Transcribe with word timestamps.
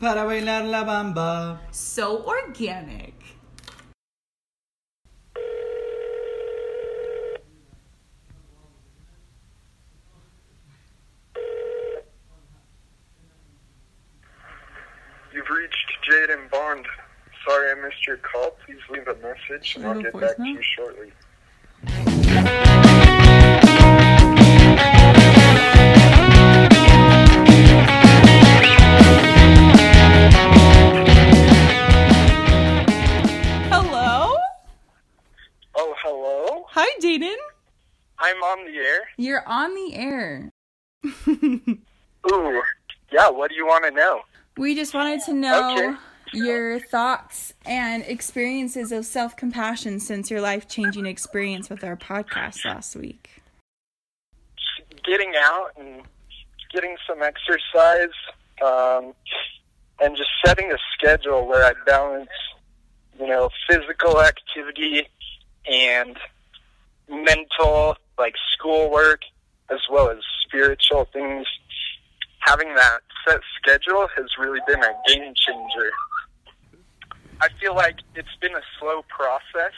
para 0.00 0.24
bailar 0.24 0.64
la 0.64 0.82
bamba. 0.82 1.60
So 1.70 2.24
organic. 2.24 3.14
You've 15.32 15.48
reached 15.48 15.76
Jaden 16.10 16.50
Bond. 16.50 16.86
Sorry 17.46 17.70
I 17.70 17.74
missed 17.74 18.06
your 18.06 18.16
call. 18.16 18.56
Please 18.64 18.80
leave 18.90 19.06
a 19.06 19.14
message 19.16 19.76
and 19.76 19.86
I 19.86 19.90
I'll 19.90 20.02
get 20.02 20.18
back 20.18 20.36
to 20.36 20.44
you 20.44 20.62
shortly. 20.62 21.12
I'm 38.30 38.42
on 38.42 38.64
the 38.64 38.78
air. 38.78 39.00
You're 39.16 39.46
on 39.46 39.74
the 39.74 39.94
air. 39.94 40.52
Ooh, 42.30 42.62
yeah, 43.10 43.28
what 43.30 43.50
do 43.50 43.56
you 43.56 43.66
want 43.66 43.84
to 43.84 43.90
know? 43.90 44.20
We 44.56 44.74
just 44.74 44.94
wanted 44.94 45.20
to 45.22 45.32
know 45.32 45.78
Okay. 45.90 45.96
your 46.32 46.78
thoughts 46.78 47.54
and 47.64 48.04
experiences 48.04 48.92
of 48.92 49.04
self 49.06 49.34
compassion 49.36 49.98
since 50.00 50.30
your 50.30 50.40
life 50.40 50.68
changing 50.68 51.06
experience 51.06 51.68
with 51.70 51.82
our 51.82 51.96
podcast 51.96 52.64
last 52.64 52.94
week. 52.94 53.42
Getting 55.04 55.32
out 55.36 55.70
and 55.78 56.02
getting 56.72 56.96
some 57.08 57.22
exercise, 57.22 58.14
um, 58.62 59.12
and 60.00 60.16
just 60.16 60.30
setting 60.44 60.70
a 60.70 60.78
schedule 60.94 61.46
where 61.48 61.64
I 61.64 61.72
balance, 61.84 62.28
you 63.18 63.26
know, 63.26 63.48
physical 63.68 64.22
activity 64.22 65.08
and 65.66 66.16
mental, 67.08 67.96
like 68.20 68.34
schoolwork, 68.52 69.22
as 69.70 69.80
well 69.90 70.10
as 70.10 70.18
spiritual 70.46 71.08
things. 71.12 71.46
Having 72.40 72.74
that 72.74 73.00
set 73.26 73.40
schedule 73.60 74.06
has 74.16 74.26
really 74.38 74.60
been 74.66 74.82
a 74.82 74.92
game 75.08 75.32
changer. 75.34 75.90
I 77.40 77.48
feel 77.60 77.74
like 77.74 77.96
it's 78.14 78.28
been 78.40 78.54
a 78.54 78.62
slow 78.78 79.02
process 79.08 79.72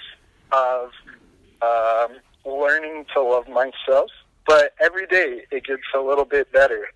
of 0.51 0.91
um, 1.63 2.19
learning 2.45 3.07
to 3.15 3.23
love 3.23 3.49
myself, 3.49 4.11
but 4.47 4.75
every 4.81 5.07
day 5.07 5.45
it 5.51 5.65
gets 5.65 5.83
a 5.97 6.01
little 6.01 6.25
bit 6.25 6.53
better. 6.53 6.89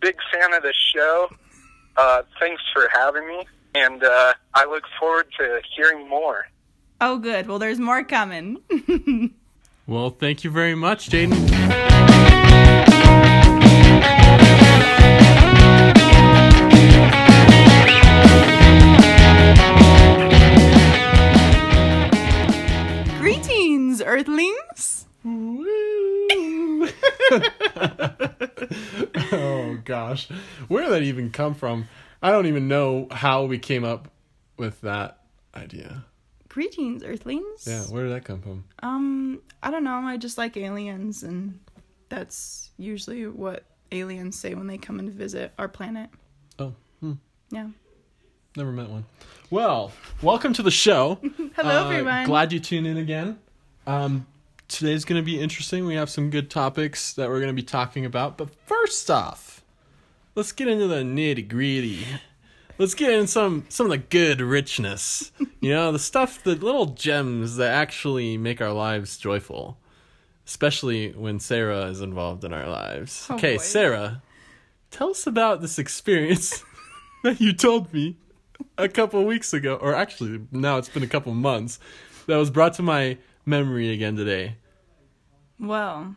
Big 0.00 0.16
fan 0.32 0.54
of 0.54 0.62
the 0.62 0.74
show. 0.94 1.28
Uh, 1.96 2.22
thanks 2.40 2.62
for 2.72 2.88
having 2.92 3.26
me, 3.28 3.44
and 3.74 4.02
uh, 4.02 4.34
I 4.54 4.64
look 4.64 4.84
forward 4.98 5.26
to 5.38 5.60
hearing 5.76 6.08
more. 6.08 6.46
Oh, 7.00 7.18
good. 7.18 7.46
Well, 7.46 7.58
there's 7.58 7.78
more 7.78 8.02
coming. 8.04 8.58
Well, 9.86 10.08
thank 10.08 10.44
you 10.44 10.50
very 10.50 10.74
much, 10.74 11.10
Jaden. 11.10 11.34
Greetings, 23.18 24.00
Earthlings. 24.00 25.06
oh 29.32 29.78
gosh, 29.84 30.28
where 30.68 30.84
did 30.84 30.92
that 30.92 31.02
even 31.02 31.30
come 31.30 31.54
from? 31.54 31.88
I 32.22 32.30
don't 32.30 32.46
even 32.46 32.68
know 32.68 33.08
how 33.10 33.44
we 33.44 33.58
came 33.58 33.84
up 33.84 34.08
with 34.56 34.80
that 34.80 35.18
idea. 35.54 36.04
Greetings, 36.58 37.02
Earthlings. 37.02 37.66
Yeah, 37.66 37.80
where 37.92 38.04
did 38.04 38.12
that 38.12 38.24
come 38.24 38.40
from? 38.40 38.62
Um, 38.80 39.42
I 39.60 39.72
don't 39.72 39.82
know. 39.82 39.96
I 39.96 40.16
just 40.16 40.38
like 40.38 40.56
aliens, 40.56 41.24
and 41.24 41.58
that's 42.10 42.70
usually 42.78 43.26
what 43.26 43.64
aliens 43.90 44.38
say 44.38 44.54
when 44.54 44.68
they 44.68 44.78
come 44.78 45.00
and 45.00 45.10
visit 45.10 45.52
our 45.58 45.66
planet. 45.66 46.10
Oh, 46.60 46.72
hmm, 47.00 47.14
Yeah. 47.50 47.70
never 48.56 48.70
met 48.70 48.88
one. 48.88 49.04
Well, 49.50 49.90
welcome 50.22 50.52
to 50.52 50.62
the 50.62 50.70
show. 50.70 51.18
Hello, 51.56 51.88
Uh, 51.88 51.90
everyone. 51.90 52.24
Glad 52.26 52.52
you 52.52 52.60
tuned 52.60 52.86
in 52.86 52.98
again. 52.98 53.36
Um, 53.88 54.24
today's 54.68 55.04
going 55.04 55.20
to 55.20 55.26
be 55.26 55.40
interesting. 55.40 55.86
We 55.86 55.96
have 55.96 56.08
some 56.08 56.30
good 56.30 56.52
topics 56.52 57.14
that 57.14 57.28
we're 57.28 57.40
going 57.40 57.48
to 57.48 57.60
be 57.60 57.66
talking 57.66 58.04
about. 58.04 58.38
But 58.38 58.50
first 58.64 59.10
off, 59.10 59.64
let's 60.36 60.52
get 60.52 60.68
into 60.68 60.86
the 60.86 61.02
nitty 61.02 61.48
gritty. 61.48 62.06
Let's 62.76 62.94
get 62.94 63.12
in 63.12 63.26
some 63.26 63.66
some 63.68 63.86
of 63.86 63.90
the 63.90 63.98
good 63.98 64.40
richness. 64.40 65.30
You 65.60 65.70
know, 65.70 65.92
the 65.92 65.98
stuff, 65.98 66.42
the 66.42 66.54
little 66.56 66.86
gems 66.86 67.56
that 67.56 67.72
actually 67.72 68.36
make 68.36 68.60
our 68.60 68.72
lives 68.72 69.16
joyful. 69.16 69.78
Especially 70.46 71.12
when 71.12 71.38
Sarah 71.40 71.86
is 71.86 72.02
involved 72.02 72.44
in 72.44 72.52
our 72.52 72.68
lives. 72.68 73.26
Oh, 73.30 73.36
okay, 73.36 73.56
boy. 73.56 73.62
Sarah, 73.62 74.22
tell 74.90 75.08
us 75.10 75.26
about 75.26 75.62
this 75.62 75.78
experience 75.78 76.62
that 77.22 77.40
you 77.40 77.54
told 77.54 77.92
me 77.94 78.16
a 78.76 78.88
couple 78.88 79.24
weeks 79.24 79.54
ago, 79.54 79.76
or 79.76 79.94
actually 79.94 80.42
now 80.52 80.76
it's 80.76 80.90
been 80.90 81.02
a 81.02 81.06
couple 81.06 81.32
months, 81.32 81.78
that 82.26 82.36
was 82.36 82.50
brought 82.50 82.74
to 82.74 82.82
my 82.82 83.16
memory 83.46 83.90
again 83.90 84.16
today. 84.16 84.56
well, 85.58 86.14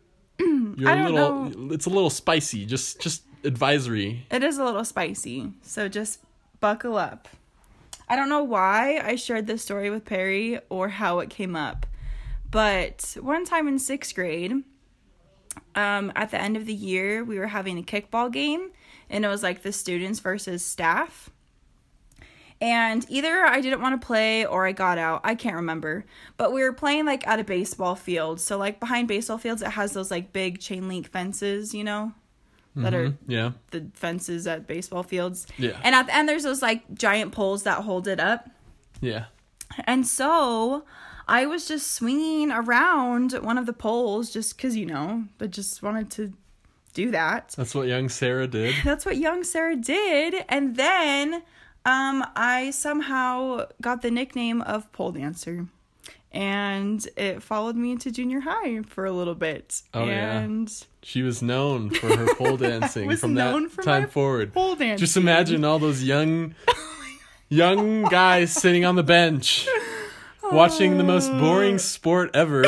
You're 0.38 0.88
I 0.90 1.06
a 1.06 1.08
little 1.08 1.72
it's 1.72 1.86
a 1.86 1.90
little 1.90 2.10
spicy, 2.10 2.66
just 2.66 3.00
just 3.00 3.22
advisory. 3.44 4.26
it 4.30 4.42
is 4.42 4.58
a 4.58 4.64
little 4.64 4.84
spicy, 4.84 5.52
so 5.62 5.88
just 5.88 6.20
buckle 6.60 6.96
up. 6.96 7.28
I 8.08 8.16
don't 8.16 8.28
know 8.28 8.42
why 8.42 9.00
I 9.02 9.14
shared 9.14 9.46
this 9.46 9.62
story 9.62 9.88
with 9.90 10.04
Perry 10.04 10.58
or 10.68 10.88
how 10.88 11.20
it 11.20 11.30
came 11.30 11.54
up, 11.54 11.86
but 12.50 13.16
one 13.20 13.44
time 13.44 13.68
in 13.68 13.78
sixth 13.78 14.14
grade, 14.14 14.52
um, 15.74 16.12
at 16.16 16.30
the 16.30 16.40
end 16.40 16.56
of 16.56 16.66
the 16.66 16.74
year, 16.74 17.24
we 17.24 17.38
were 17.38 17.48
having 17.48 17.78
a 17.78 17.82
kickball 17.82 18.32
game, 18.32 18.70
and 19.08 19.24
it 19.24 19.28
was 19.28 19.42
like 19.42 19.62
the 19.62 19.72
students 19.72 20.20
versus 20.20 20.64
staff. 20.64 21.30
And 22.60 23.06
either 23.08 23.44
I 23.46 23.60
didn't 23.60 23.80
want 23.80 24.00
to 24.00 24.06
play 24.06 24.44
or 24.44 24.66
I 24.66 24.72
got 24.72 24.98
out. 24.98 25.22
I 25.24 25.34
can't 25.34 25.56
remember. 25.56 26.04
But 26.36 26.52
we 26.52 26.62
were 26.62 26.74
playing 26.74 27.06
like 27.06 27.26
at 27.26 27.40
a 27.40 27.44
baseball 27.44 27.94
field. 27.94 28.38
So 28.38 28.58
like 28.58 28.78
behind 28.78 29.08
baseball 29.08 29.38
fields 29.38 29.62
it 29.62 29.70
has 29.70 29.92
those 29.92 30.10
like 30.10 30.34
big 30.34 30.60
chain 30.60 30.86
link 30.86 31.10
fences, 31.10 31.72
you 31.72 31.84
know? 31.84 32.12
That 32.76 32.94
are 32.94 33.14
Yeah. 33.26 33.52
the 33.72 33.86
fences 33.94 34.46
at 34.46 34.66
baseball 34.66 35.02
fields. 35.02 35.46
Yeah. 35.58 35.78
And 35.82 35.94
at 35.94 36.06
the 36.06 36.14
end 36.14 36.28
there's 36.28 36.44
those 36.44 36.62
like 36.62 36.82
giant 36.94 37.32
poles 37.32 37.64
that 37.64 37.82
hold 37.82 38.06
it 38.06 38.20
up. 38.20 38.48
Yeah. 39.00 39.26
And 39.84 40.06
so 40.06 40.84
I 41.28 41.46
was 41.46 41.66
just 41.66 41.92
swinging 41.92 42.50
around 42.50 43.32
one 43.32 43.58
of 43.58 43.66
the 43.66 43.72
poles 43.72 44.30
just 44.30 44.56
cuz 44.58 44.76
you 44.76 44.86
know, 44.86 45.24
I 45.40 45.46
just 45.46 45.82
wanted 45.82 46.10
to 46.12 46.32
do 46.94 47.10
that. 47.10 47.54
That's 47.56 47.74
what 47.74 47.86
young 47.88 48.08
Sarah 48.08 48.46
did. 48.46 48.74
That's 48.84 49.04
what 49.06 49.16
young 49.16 49.44
Sarah 49.44 49.76
did. 49.76 50.44
And 50.48 50.76
then 50.76 51.42
um, 51.84 52.24
I 52.36 52.70
somehow 52.72 53.66
got 53.80 54.02
the 54.02 54.10
nickname 54.10 54.60
of 54.62 54.90
pole 54.92 55.12
dancer. 55.12 55.66
And 56.32 57.06
it 57.16 57.42
followed 57.42 57.74
me 57.74 57.90
into 57.90 58.12
junior 58.12 58.40
high 58.40 58.82
for 58.82 59.04
a 59.04 59.10
little 59.12 59.34
bit. 59.34 59.82
Oh, 59.92 60.04
yeah. 60.04 60.38
and 60.38 60.72
She 61.02 61.22
was 61.22 61.42
known 61.42 61.90
for 61.90 62.14
her 62.16 62.34
pole 62.36 62.56
dancing 62.56 63.14
from 63.16 63.34
that 63.34 63.70
time 63.82 64.08
forward. 64.08 64.52
pole 64.52 64.76
dancing. 64.76 64.98
Just 64.98 65.16
imagine 65.16 65.64
all 65.64 65.78
those 65.80 66.04
young 66.04 66.54
oh 66.68 67.02
young 67.48 68.04
guys 68.04 68.52
sitting 68.52 68.84
on 68.84 68.94
the 68.94 69.02
bench 69.02 69.66
watching 70.52 70.98
the 70.98 71.04
most 71.04 71.30
uh. 71.30 71.40
boring 71.40 71.78
sport 71.78 72.30
ever. 72.32 72.62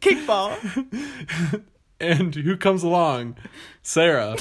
kickball. 0.00 0.54
and 1.98 2.34
who 2.34 2.56
comes 2.56 2.84
along? 2.84 3.36
Sarah. 3.82 4.36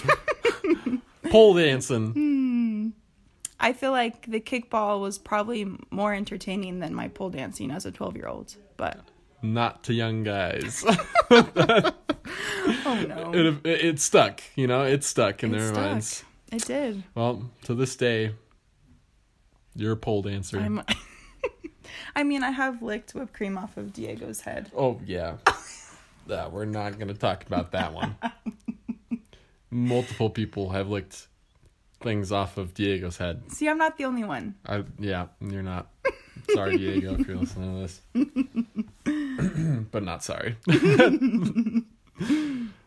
pole 1.31 1.55
dancing. 1.55 2.11
Hmm. 2.13 2.70
I 3.63 3.73
feel 3.73 3.91
like 3.91 4.25
the 4.29 4.39
kickball 4.41 4.99
was 4.99 5.17
probably 5.19 5.67
more 5.91 6.13
entertaining 6.13 6.79
than 6.79 6.93
my 6.95 7.07
pole 7.07 7.29
dancing 7.29 7.69
as 7.71 7.85
a 7.85 7.91
12 7.91 8.15
year 8.17 8.27
old. 8.27 8.55
But 8.75 8.99
Not 9.43 9.83
to 9.83 9.93
young 9.93 10.23
guys. 10.23 10.83
oh 11.29 11.91
no. 13.07 13.31
it, 13.33 13.45
it, 13.65 13.85
it 13.85 13.99
stuck, 13.99 14.41
you 14.55 14.67
know, 14.67 14.83
it 14.83 15.03
stuck 15.03 15.43
in 15.43 15.53
It 15.53 15.57
their 15.59 15.67
stuck. 15.69 15.83
minds. 15.83 16.23
It 16.51 16.65
did. 16.65 17.03
Well, 17.15 17.49
to 17.63 17.75
this 17.75 17.95
day, 17.95 18.33
you're 19.75 19.93
a 19.93 19.97
pole 19.97 20.23
dancer. 20.23 20.59
I'm 20.59 20.81
I 22.15 22.23
mean, 22.23 22.43
I 22.43 22.51
have 22.51 22.81
licked 22.81 23.11
whipped 23.15 23.33
cream 23.33 23.57
off 23.57 23.77
of 23.77 23.93
Diego's 23.93 24.41
head. 24.41 24.71
Oh 24.75 24.99
yeah. 25.05 25.37
Uh, 26.29 26.49
we're 26.51 26.65
not 26.65 26.97
gonna 26.99 27.13
talk 27.13 27.45
about 27.45 27.71
that 27.71 27.93
one. 27.93 28.15
Multiple 29.69 30.29
people 30.29 30.69
have 30.71 30.89
licked 30.89 31.27
things 32.01 32.31
off 32.31 32.57
of 32.57 32.73
Diego's 32.73 33.17
head. 33.17 33.51
See, 33.51 33.67
I'm 33.69 33.77
not 33.77 33.97
the 33.97 34.05
only 34.05 34.23
one. 34.23 34.55
I 34.65 34.83
yeah, 34.99 35.27
you're 35.39 35.63
not. 35.63 35.89
Sorry, 36.53 36.77
Diego, 36.77 37.15
if 37.19 37.27
you're 37.27 37.37
listening 37.37 37.75
to 37.75 37.81
this. 37.81 38.01
but 39.91 40.03
not 40.03 40.23
sorry. 40.23 40.57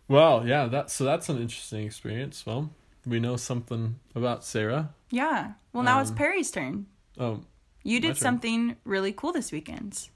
well, 0.09 0.47
yeah, 0.47 0.67
that 0.67 0.91
so 0.91 1.05
that's 1.05 1.29
an 1.29 1.39
interesting 1.39 1.85
experience. 1.87 2.45
Well, 2.47 2.71
we 3.07 3.21
know 3.21 3.37
something 3.37 3.99
about 4.15 4.45
Sarah. 4.45 4.91
Yeah. 5.11 5.53
Well, 5.73 5.83
now 5.83 6.01
it's 6.01 6.11
Um, 6.11 6.17
Perry's 6.17 6.51
turn. 6.51 6.87
Oh, 7.19 7.43
You 7.83 8.01
did 8.01 8.17
something 8.17 8.77
really 8.85 9.13
cool 9.13 9.33
this 9.33 9.53
weekend. 9.53 10.09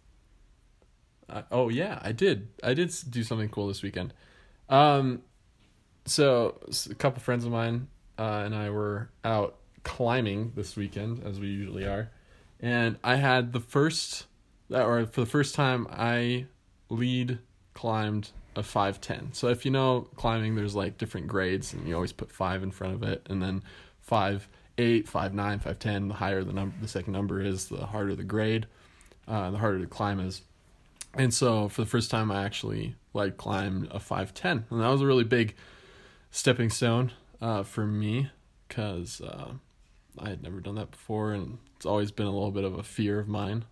Uh, 1.28 1.42
oh 1.50 1.68
yeah, 1.68 1.98
I 2.02 2.12
did. 2.12 2.48
I 2.62 2.74
did 2.74 2.92
do 3.10 3.22
something 3.22 3.48
cool 3.50 3.68
this 3.68 3.82
weekend. 3.82 4.14
Um, 4.68 5.22
so 6.06 6.58
a 6.90 6.94
couple 6.94 7.20
friends 7.20 7.44
of 7.44 7.52
mine 7.52 7.88
uh, 8.18 8.42
and 8.44 8.54
I 8.54 8.70
were 8.70 9.10
out 9.24 9.56
climbing 9.84 10.52
this 10.56 10.76
weekend, 10.76 11.22
as 11.24 11.40
we 11.40 11.48
usually 11.48 11.84
are, 11.84 12.10
and 12.60 12.96
I 13.04 13.16
had 13.16 13.52
the 13.52 13.60
first, 13.60 14.26
or 14.70 15.06
for 15.06 15.20
the 15.20 15.26
first 15.26 15.54
time, 15.54 15.86
I 15.90 16.46
lead 16.88 17.38
climbed 17.74 18.30
a 18.56 18.62
five 18.62 19.00
ten. 19.00 19.32
So 19.32 19.48
if 19.48 19.64
you 19.64 19.70
know 19.70 20.08
climbing, 20.16 20.56
there's 20.56 20.74
like 20.74 20.98
different 20.98 21.28
grades, 21.28 21.72
and 21.72 21.86
you 21.86 21.94
always 21.94 22.12
put 22.12 22.32
five 22.32 22.62
in 22.62 22.70
front 22.70 22.94
of 22.94 23.02
it, 23.02 23.26
and 23.30 23.42
then 23.42 23.62
five 24.00 24.48
eight, 24.78 25.08
five 25.08 25.34
nine, 25.34 25.60
five 25.60 25.78
ten. 25.78 26.08
The 26.08 26.14
higher 26.14 26.42
the 26.42 26.52
number, 26.52 26.74
the 26.80 26.88
second 26.88 27.12
number 27.12 27.40
is, 27.40 27.68
the 27.68 27.86
harder 27.86 28.14
the 28.14 28.24
grade, 28.24 28.66
uh, 29.26 29.50
the 29.50 29.58
harder 29.58 29.78
the 29.78 29.86
climb 29.86 30.20
is. 30.20 30.42
And 31.14 31.32
so 31.32 31.68
for 31.68 31.82
the 31.82 31.86
first 31.86 32.10
time, 32.10 32.30
I 32.30 32.44
actually 32.44 32.94
like 33.14 33.36
climbed 33.36 33.88
a 33.90 33.98
510. 33.98 34.66
And 34.70 34.80
that 34.80 34.88
was 34.88 35.00
a 35.00 35.06
really 35.06 35.24
big 35.24 35.54
stepping 36.30 36.70
stone 36.70 37.12
uh, 37.40 37.62
for 37.62 37.87
me 37.87 38.31
because 38.67 39.20
uh, 39.20 39.52
I 40.19 40.29
had 40.29 40.43
never 40.43 40.61
done 40.61 40.76
that 40.76 40.90
before. 40.90 41.32
And 41.32 41.58
it's 41.76 41.87
always 41.87 42.11
been 42.11 42.26
a 42.26 42.32
little 42.32 42.50
bit 42.50 42.64
of 42.64 42.79
a 42.79 42.82
fear 42.82 43.19
of 43.19 43.29
mine 43.29 43.64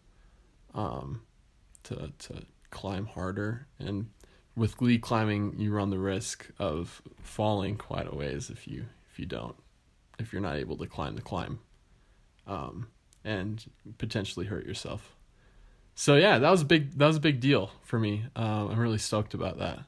um, 0.75 1.23
to, 1.85 2.13
to 2.19 2.43
climb 2.71 3.07
harder. 3.07 3.67
And 3.79 4.11
with 4.57 4.81
lead 4.81 5.03
climbing, 5.03 5.55
you 5.59 5.73
run 5.73 5.91
the 5.91 5.99
risk 5.99 6.49
of 6.59 7.03
falling 7.23 7.77
quite 7.77 8.11
a 8.11 8.15
ways 8.15 8.51
if 8.51 8.67
you 8.67 8.87
if 9.11 9.19
you 9.19 9.27
don't 9.27 9.57
if 10.19 10.33
you're 10.33 10.43
not 10.43 10.57
able 10.57 10.77
to 10.79 10.87
climb 10.87 11.15
the 11.15 11.23
climb 11.23 11.59
um, 12.47 12.89
and 13.25 13.65
potentially 13.99 14.47
hurt 14.47 14.67
yourself. 14.67 15.15
So 15.95 16.17
yeah, 16.17 16.39
that 16.39 16.51
was 16.51 16.63
a 16.63 16.67
big 16.67 16.99
that 16.99 17.07
was 17.07 17.17
a 17.17 17.21
big 17.21 17.41
deal 17.41 17.71
for 17.83 17.99
me. 17.99 18.25
Um, 18.37 18.71
I'm 18.71 18.79
really 18.79 18.99
stoked 18.99 19.35
about 19.35 19.59
that. 19.59 19.81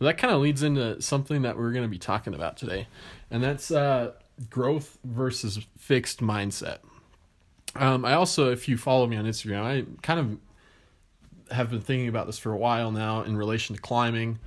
But 0.00 0.06
that 0.06 0.18
kind 0.18 0.32
of 0.32 0.40
leads 0.40 0.62
into 0.62 1.00
something 1.02 1.42
that 1.42 1.58
we're 1.58 1.72
going 1.72 1.84
to 1.84 1.88
be 1.88 1.98
talking 1.98 2.32
about 2.32 2.56
today, 2.56 2.88
and 3.30 3.42
that's 3.42 3.70
uh, 3.70 4.12
growth 4.48 4.98
versus 5.04 5.60
fixed 5.76 6.20
mindset. 6.20 6.78
Um, 7.76 8.06
I 8.06 8.14
also, 8.14 8.50
if 8.50 8.66
you 8.66 8.78
follow 8.78 9.06
me 9.06 9.18
on 9.18 9.26
Instagram, 9.26 9.62
I 9.62 9.84
kind 10.00 10.18
of 10.18 11.54
have 11.54 11.70
been 11.70 11.82
thinking 11.82 12.08
about 12.08 12.24
this 12.24 12.38
for 12.38 12.50
a 12.50 12.56
while 12.56 12.90
now 12.90 13.20
in 13.22 13.36
relation 13.36 13.76
to 13.76 13.82
climbing, 13.82 14.38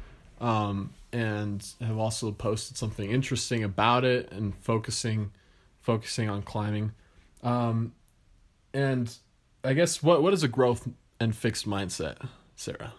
um, 0.42 0.90
and 1.12 1.64
have 1.80 2.00
also 2.00 2.32
posted 2.32 2.76
something 2.76 3.12
interesting 3.12 3.64
about 3.64 4.04
it 4.04 4.32
and 4.32 4.56
focusing 4.56 5.32
focusing 5.82 6.30
on 6.30 6.42
climbing. 6.42 6.94
Um, 7.44 7.94
and 8.74 9.16
I 9.64 9.74
guess 9.74 10.02
what 10.02 10.24
what 10.24 10.34
is 10.34 10.42
a 10.42 10.48
growth 10.48 10.88
and 11.20 11.36
fixed 11.36 11.68
mindset, 11.68 12.28
Sarah? 12.56 12.94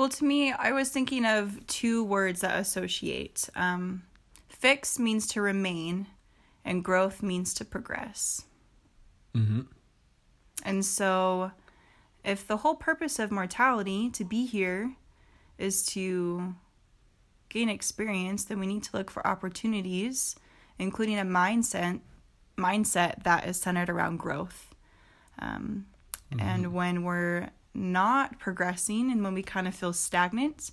Well, 0.00 0.08
to 0.08 0.24
me, 0.24 0.50
I 0.50 0.72
was 0.72 0.88
thinking 0.88 1.26
of 1.26 1.66
two 1.66 2.02
words 2.02 2.40
that 2.40 2.58
associate. 2.58 3.50
Um, 3.54 4.04
fix 4.48 4.98
means 4.98 5.26
to 5.26 5.42
remain, 5.42 6.06
and 6.64 6.82
growth 6.82 7.22
means 7.22 7.52
to 7.52 7.66
progress. 7.66 8.46
Mm-hmm. 9.36 9.60
And 10.64 10.86
so, 10.86 11.50
if 12.24 12.46
the 12.46 12.56
whole 12.56 12.76
purpose 12.76 13.18
of 13.18 13.30
mortality, 13.30 14.08
to 14.12 14.24
be 14.24 14.46
here, 14.46 14.94
is 15.58 15.84
to 15.88 16.54
gain 17.50 17.68
experience, 17.68 18.44
then 18.44 18.58
we 18.58 18.66
need 18.66 18.84
to 18.84 18.96
look 18.96 19.10
for 19.10 19.26
opportunities, 19.26 20.34
including 20.78 21.18
a 21.18 21.24
mindset 21.24 22.00
mindset 22.56 23.22
that 23.24 23.46
is 23.46 23.60
centered 23.60 23.90
around 23.90 24.16
growth. 24.16 24.74
Um, 25.38 25.88
And 26.38 26.72
when 26.72 27.02
we're 27.04 27.50
not 27.74 28.38
progressing 28.38 29.10
and 29.10 29.22
when 29.22 29.34
we 29.34 29.42
kind 29.42 29.68
of 29.68 29.74
feel 29.74 29.92
stagnant, 29.92 30.72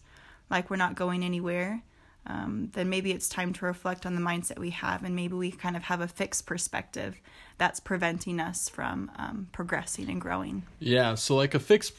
like 0.50 0.70
we're 0.70 0.78
not 0.78 0.96
going 0.96 1.24
anywhere, 1.24 1.84
um, 2.26 2.70
then 2.74 2.90
maybe 2.90 3.12
it's 3.12 3.30
time 3.30 3.54
to 3.54 3.66
reflect 3.66 4.06
on 4.06 4.16
the 4.16 4.22
mindset 4.22 4.60
we 4.60 4.72
have 4.72 5.04
and 5.04 5.16
maybe 5.16 5.36
we 5.36 5.52
kind 5.52 5.78
of 5.78 5.84
have 5.84 6.02
a 6.02 6.08
fixed 6.08 6.46
perspective 6.46 7.22
that's 7.58 7.80
preventing 7.80 8.40
us 8.40 8.68
from 8.68 9.12
um, 9.18 9.48
progressing 9.52 10.10
and 10.10 10.20
growing. 10.20 10.64
Yeah, 10.80 11.16
so 11.16 11.36
like 11.36 11.54
a 11.54 11.60
fixed 11.60 11.94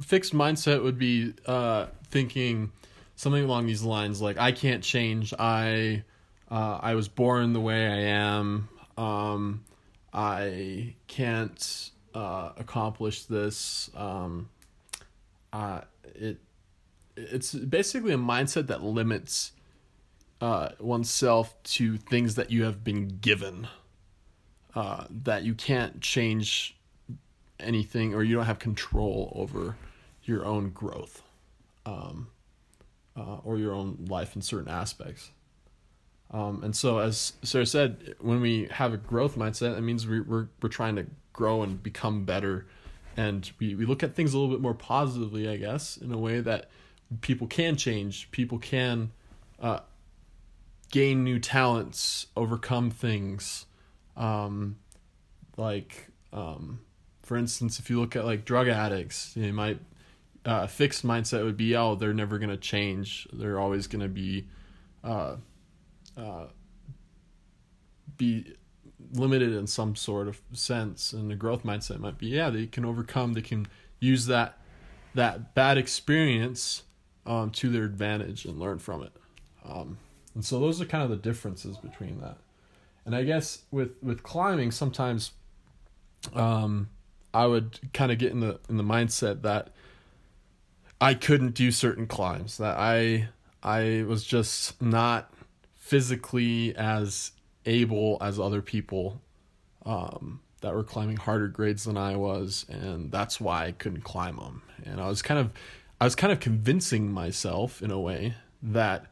fixed 0.00 0.34
mindset 0.34 0.82
would 0.82 0.98
be 0.98 1.34
uh, 1.46 1.86
thinking 2.08 2.72
something 3.16 3.44
along 3.44 3.66
these 3.66 3.82
lines, 3.82 4.20
like 4.20 4.38
I 4.38 4.52
can't 4.52 4.82
change. 4.82 5.32
I 5.38 6.04
uh, 6.50 6.78
I 6.80 6.94
was 6.94 7.08
born 7.08 7.52
the 7.52 7.60
way 7.60 7.86
I 7.86 8.00
am. 8.00 8.68
Um, 8.96 9.64
I 10.12 10.94
can't 11.06 11.90
uh, 12.14 12.52
accomplish 12.56 13.24
this. 13.24 13.90
Um, 13.96 14.48
uh, 15.52 15.82
it 16.14 16.38
it's 17.16 17.52
basically 17.52 18.12
a 18.12 18.18
mindset 18.18 18.68
that 18.68 18.82
limits 18.82 19.52
uh, 20.40 20.70
oneself 20.80 21.54
to 21.62 21.96
things 21.96 22.34
that 22.36 22.50
you 22.50 22.64
have 22.64 22.82
been 22.82 23.18
given. 23.20 23.68
Uh, 24.74 25.04
that 25.10 25.42
you 25.42 25.54
can't 25.54 26.00
change 26.00 26.74
anything 27.60 28.14
or 28.14 28.22
you 28.22 28.36
don't 28.36 28.46
have 28.46 28.58
control 28.58 29.30
over 29.36 29.76
your 30.24 30.46
own 30.46 30.70
growth 30.70 31.22
um, 31.84 32.28
uh, 33.14 33.36
or 33.44 33.58
your 33.58 33.74
own 33.74 34.06
life 34.08 34.34
in 34.34 34.40
certain 34.40 34.70
aspects. 34.70 35.30
Um, 36.30 36.64
and 36.64 36.74
so, 36.74 36.98
as 36.98 37.34
Sarah 37.42 37.66
said, 37.66 38.14
when 38.20 38.40
we 38.40 38.68
have 38.70 38.94
a 38.94 38.96
growth 38.96 39.36
mindset, 39.36 39.74
that 39.74 39.82
means 39.82 40.06
we, 40.06 40.20
we're 40.20 40.48
we're 40.62 40.70
trying 40.70 40.96
to 40.96 41.06
grow 41.32 41.62
and 41.62 41.82
become 41.82 42.24
better, 42.24 42.66
and 43.16 43.50
we, 43.58 43.74
we 43.74 43.84
look 43.86 44.02
at 44.02 44.14
things 44.14 44.34
a 44.34 44.38
little 44.38 44.54
bit 44.54 44.62
more 44.62 44.74
positively, 44.74 45.48
I 45.48 45.56
guess, 45.56 45.96
in 45.96 46.12
a 46.12 46.18
way 46.18 46.40
that 46.40 46.70
people 47.20 47.46
can 47.46 47.76
change, 47.76 48.30
people 48.30 48.58
can 48.58 49.12
uh, 49.60 49.80
gain 50.90 51.24
new 51.24 51.38
talents, 51.38 52.26
overcome 52.36 52.90
things, 52.90 53.66
um, 54.16 54.76
like 55.56 56.08
um, 56.32 56.80
for 57.22 57.36
instance, 57.36 57.78
if 57.78 57.90
you 57.90 58.00
look 58.00 58.16
at 58.16 58.24
like 58.24 58.44
drug 58.44 58.68
addicts, 58.68 59.36
you 59.36 59.52
might 59.52 59.78
uh, 60.44 60.62
a 60.64 60.68
fixed 60.68 61.06
mindset 61.06 61.44
would 61.44 61.56
be, 61.56 61.76
oh, 61.76 61.94
they're 61.94 62.14
never 62.14 62.38
gonna 62.38 62.56
change. 62.56 63.28
They're 63.32 63.58
always 63.58 63.86
gonna 63.86 64.08
be, 64.08 64.48
uh, 65.04 65.36
uh, 66.16 66.46
be 68.16 68.54
limited 69.12 69.52
in 69.52 69.66
some 69.66 69.96
sort 69.96 70.28
of 70.28 70.40
sense. 70.52 71.12
And 71.12 71.30
the 71.30 71.34
growth 71.34 71.62
mindset 71.62 71.98
might 71.98 72.18
be, 72.18 72.28
yeah, 72.28 72.50
they 72.50 72.66
can 72.66 72.84
overcome. 72.84 73.32
They 73.32 73.42
can 73.42 73.66
use 74.00 74.26
that 74.26 74.58
that 75.14 75.54
bad 75.54 75.76
experience 75.76 76.84
um, 77.26 77.50
to 77.50 77.68
their 77.68 77.84
advantage 77.84 78.46
and 78.46 78.58
learn 78.58 78.78
from 78.78 79.02
it. 79.02 79.12
Um, 79.68 79.98
and 80.34 80.44
so 80.44 80.58
those 80.58 80.80
are 80.80 80.86
kind 80.86 81.04
of 81.04 81.10
the 81.10 81.16
differences 81.16 81.76
between 81.76 82.20
that. 82.20 82.38
And 83.04 83.14
I 83.14 83.24
guess 83.24 83.62
with 83.70 83.92
with 84.02 84.22
climbing, 84.22 84.70
sometimes 84.70 85.32
um, 86.34 86.88
I 87.34 87.46
would 87.46 87.78
kind 87.92 88.12
of 88.12 88.18
get 88.18 88.32
in 88.32 88.40
the 88.40 88.60
in 88.68 88.76
the 88.76 88.84
mindset 88.84 89.42
that 89.42 89.70
I 91.00 91.14
couldn't 91.14 91.54
do 91.54 91.70
certain 91.70 92.06
climbs. 92.06 92.58
That 92.58 92.76
I 92.78 93.28
I 93.62 94.04
was 94.06 94.24
just 94.24 94.80
not 94.80 95.32
physically 95.74 96.74
as 96.76 97.32
able 97.66 98.18
as 98.20 98.38
other 98.38 98.62
people 98.62 99.20
um, 99.84 100.40
that 100.60 100.74
were 100.74 100.84
climbing 100.84 101.16
harder 101.16 101.48
grades 101.48 101.84
than 101.84 101.96
I 101.96 102.16
was, 102.16 102.66
and 102.68 103.10
that's 103.10 103.40
why 103.40 103.66
I 103.66 103.72
couldn't 103.72 104.02
climb 104.02 104.36
them. 104.36 104.62
And 104.84 105.00
I 105.00 105.08
was 105.08 105.22
kind 105.22 105.40
of 105.40 105.52
I 106.00 106.04
was 106.04 106.14
kind 106.14 106.32
of 106.32 106.40
convincing 106.40 107.12
myself 107.12 107.82
in 107.82 107.90
a 107.90 108.00
way 108.00 108.34
that 108.62 109.06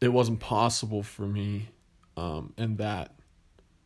it 0.00 0.08
wasn't 0.08 0.40
possible 0.40 1.02
for 1.02 1.26
me, 1.26 1.70
um, 2.16 2.52
and 2.58 2.78
that 2.78 3.14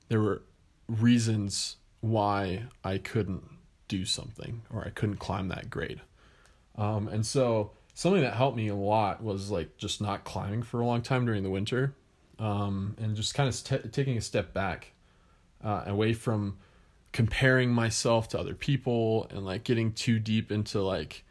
there 0.09 0.21
were 0.21 0.43
reasons 0.89 1.77
why 2.01 2.65
I 2.83 2.99
couldn't 2.99 3.45
do 3.89 4.05
something 4.05 4.63
or 4.73 4.85
I 4.85 4.91
couldn't 4.91 5.17
climb 5.17 5.49
that 5.49 5.71
grade. 5.71 6.01
Um, 6.77 7.09
and 7.09 7.27
so 7.27 7.73
something 7.95 8.23
that 8.23 8.35
helped 8.35 8.57
me 8.57 8.69
a 8.69 8.75
lot 8.75 9.23
was 9.23 9.51
like 9.51 9.77
just 9.77 10.01
not 10.01 10.25
climbing 10.25 10.63
for 10.63 10.81
a 10.81 10.87
long 10.87 11.03
time 11.03 11.27
during 11.27 11.43
the 11.43 11.51
winter 11.51 11.95
um, 12.39 12.97
and 12.99 13.17
just 13.17 13.35
kind 13.35 13.49
of 13.49 13.93
taking 13.93 14.17
a 14.17 14.21
step 14.21 14.53
back 14.53 14.93
uh, 15.63 15.85
away 15.87 16.13
from 16.13 16.59
comparing 17.13 17.71
myself 17.71 18.29
to 18.29 18.39
other 18.39 18.55
people 18.55 19.27
and 19.31 19.45
like 19.45 19.65
getting 19.65 19.93
too 19.93 20.19
deep 20.19 20.53
into 20.53 20.81
like 20.81 21.25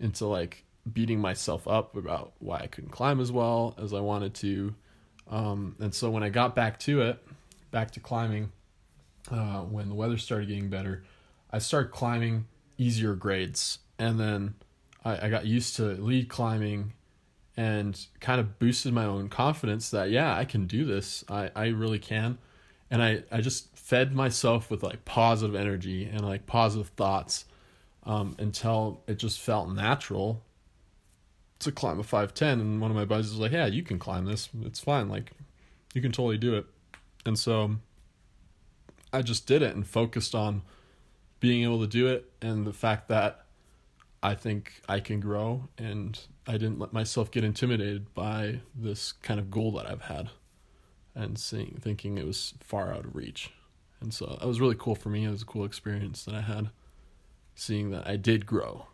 into 0.00 0.26
like 0.26 0.64
beating 0.90 1.20
myself 1.20 1.68
up 1.68 1.96
about 1.96 2.32
why 2.40 2.58
I 2.58 2.66
couldn't 2.66 2.90
climb 2.90 3.20
as 3.20 3.30
well 3.30 3.74
as 3.80 3.92
I 3.92 4.00
wanted 4.00 4.34
to. 4.34 4.74
Um, 5.30 5.76
and 5.78 5.94
so 5.94 6.10
when 6.10 6.22
I 6.22 6.28
got 6.28 6.56
back 6.56 6.78
to 6.80 7.02
it, 7.02 7.24
back 7.70 7.92
to 7.92 8.00
climbing, 8.00 8.50
uh, 9.30 9.60
when 9.60 9.88
the 9.88 9.94
weather 9.94 10.18
started 10.18 10.48
getting 10.48 10.68
better, 10.68 11.04
I 11.50 11.58
started 11.58 11.92
climbing 11.92 12.46
easier 12.78 13.14
grades, 13.14 13.78
and 13.98 14.18
then 14.18 14.54
I, 15.04 15.26
I 15.26 15.30
got 15.30 15.46
used 15.46 15.76
to 15.76 15.84
lead 15.84 16.28
climbing, 16.28 16.92
and 17.56 18.06
kind 18.20 18.40
of 18.40 18.58
boosted 18.58 18.92
my 18.92 19.04
own 19.04 19.28
confidence 19.28 19.90
that 19.90 20.10
yeah 20.10 20.34
i 20.36 20.44
can 20.44 20.66
do 20.66 20.84
this. 20.84 21.24
I 21.28 21.50
i 21.54 21.66
really 21.68 21.98
can. 21.98 22.38
And 22.90 23.02
i 23.02 23.22
i 23.30 23.40
just 23.40 23.76
fed 23.76 24.14
myself 24.14 24.70
with 24.70 24.82
like 24.82 25.04
positive 25.04 25.54
energy 25.54 26.04
and 26.04 26.22
like 26.22 26.46
positive 26.46 26.88
thoughts 26.88 27.44
um, 28.04 28.34
until 28.38 29.02
it 29.06 29.18
just 29.18 29.40
felt 29.40 29.68
natural 29.70 30.42
to 31.60 31.70
climb 31.70 32.00
a 32.00 32.02
510 32.02 32.60
and 32.60 32.80
one 32.80 32.90
of 32.90 32.96
my 32.96 33.04
buddies 33.04 33.30
was 33.30 33.38
like 33.38 33.52
yeah 33.52 33.66
you 33.66 33.82
can 33.82 33.98
climb 33.98 34.24
this. 34.24 34.48
It's 34.62 34.80
fine. 34.80 35.08
Like 35.08 35.32
you 35.94 36.02
can 36.02 36.12
totally 36.12 36.38
do 36.38 36.54
it. 36.54 36.66
And 37.24 37.38
so 37.38 37.76
i 39.12 39.22
just 39.22 39.46
did 39.46 39.62
it 39.62 39.74
and 39.74 39.86
focused 39.86 40.34
on 40.34 40.62
being 41.40 41.64
able 41.64 41.80
to 41.80 41.86
do 41.86 42.06
it 42.06 42.30
and 42.40 42.66
the 42.66 42.72
fact 42.72 43.08
that 43.08 43.44
i 44.22 44.34
think 44.34 44.80
i 44.88 44.98
can 44.98 45.20
grow 45.20 45.68
and 45.76 46.20
i 46.46 46.52
didn't 46.52 46.78
let 46.78 46.92
myself 46.92 47.30
get 47.30 47.44
intimidated 47.44 48.12
by 48.14 48.60
this 48.74 49.12
kind 49.12 49.38
of 49.40 49.50
goal 49.50 49.72
that 49.72 49.86
i've 49.86 50.02
had 50.02 50.30
and 51.14 51.38
seeing 51.38 51.78
thinking 51.80 52.18
it 52.18 52.26
was 52.26 52.54
far 52.60 52.92
out 52.92 53.04
of 53.04 53.14
reach 53.14 53.50
and 54.00 54.12
so 54.12 54.36
that 54.40 54.46
was 54.46 54.60
really 54.60 54.76
cool 54.78 54.94
for 54.94 55.08
me 55.08 55.24
it 55.24 55.30
was 55.30 55.42
a 55.42 55.46
cool 55.46 55.64
experience 55.64 56.24
that 56.24 56.34
i 56.34 56.40
had 56.40 56.70
seeing 57.54 57.90
that 57.90 58.06
i 58.06 58.16
did 58.16 58.46
grow 58.46 58.86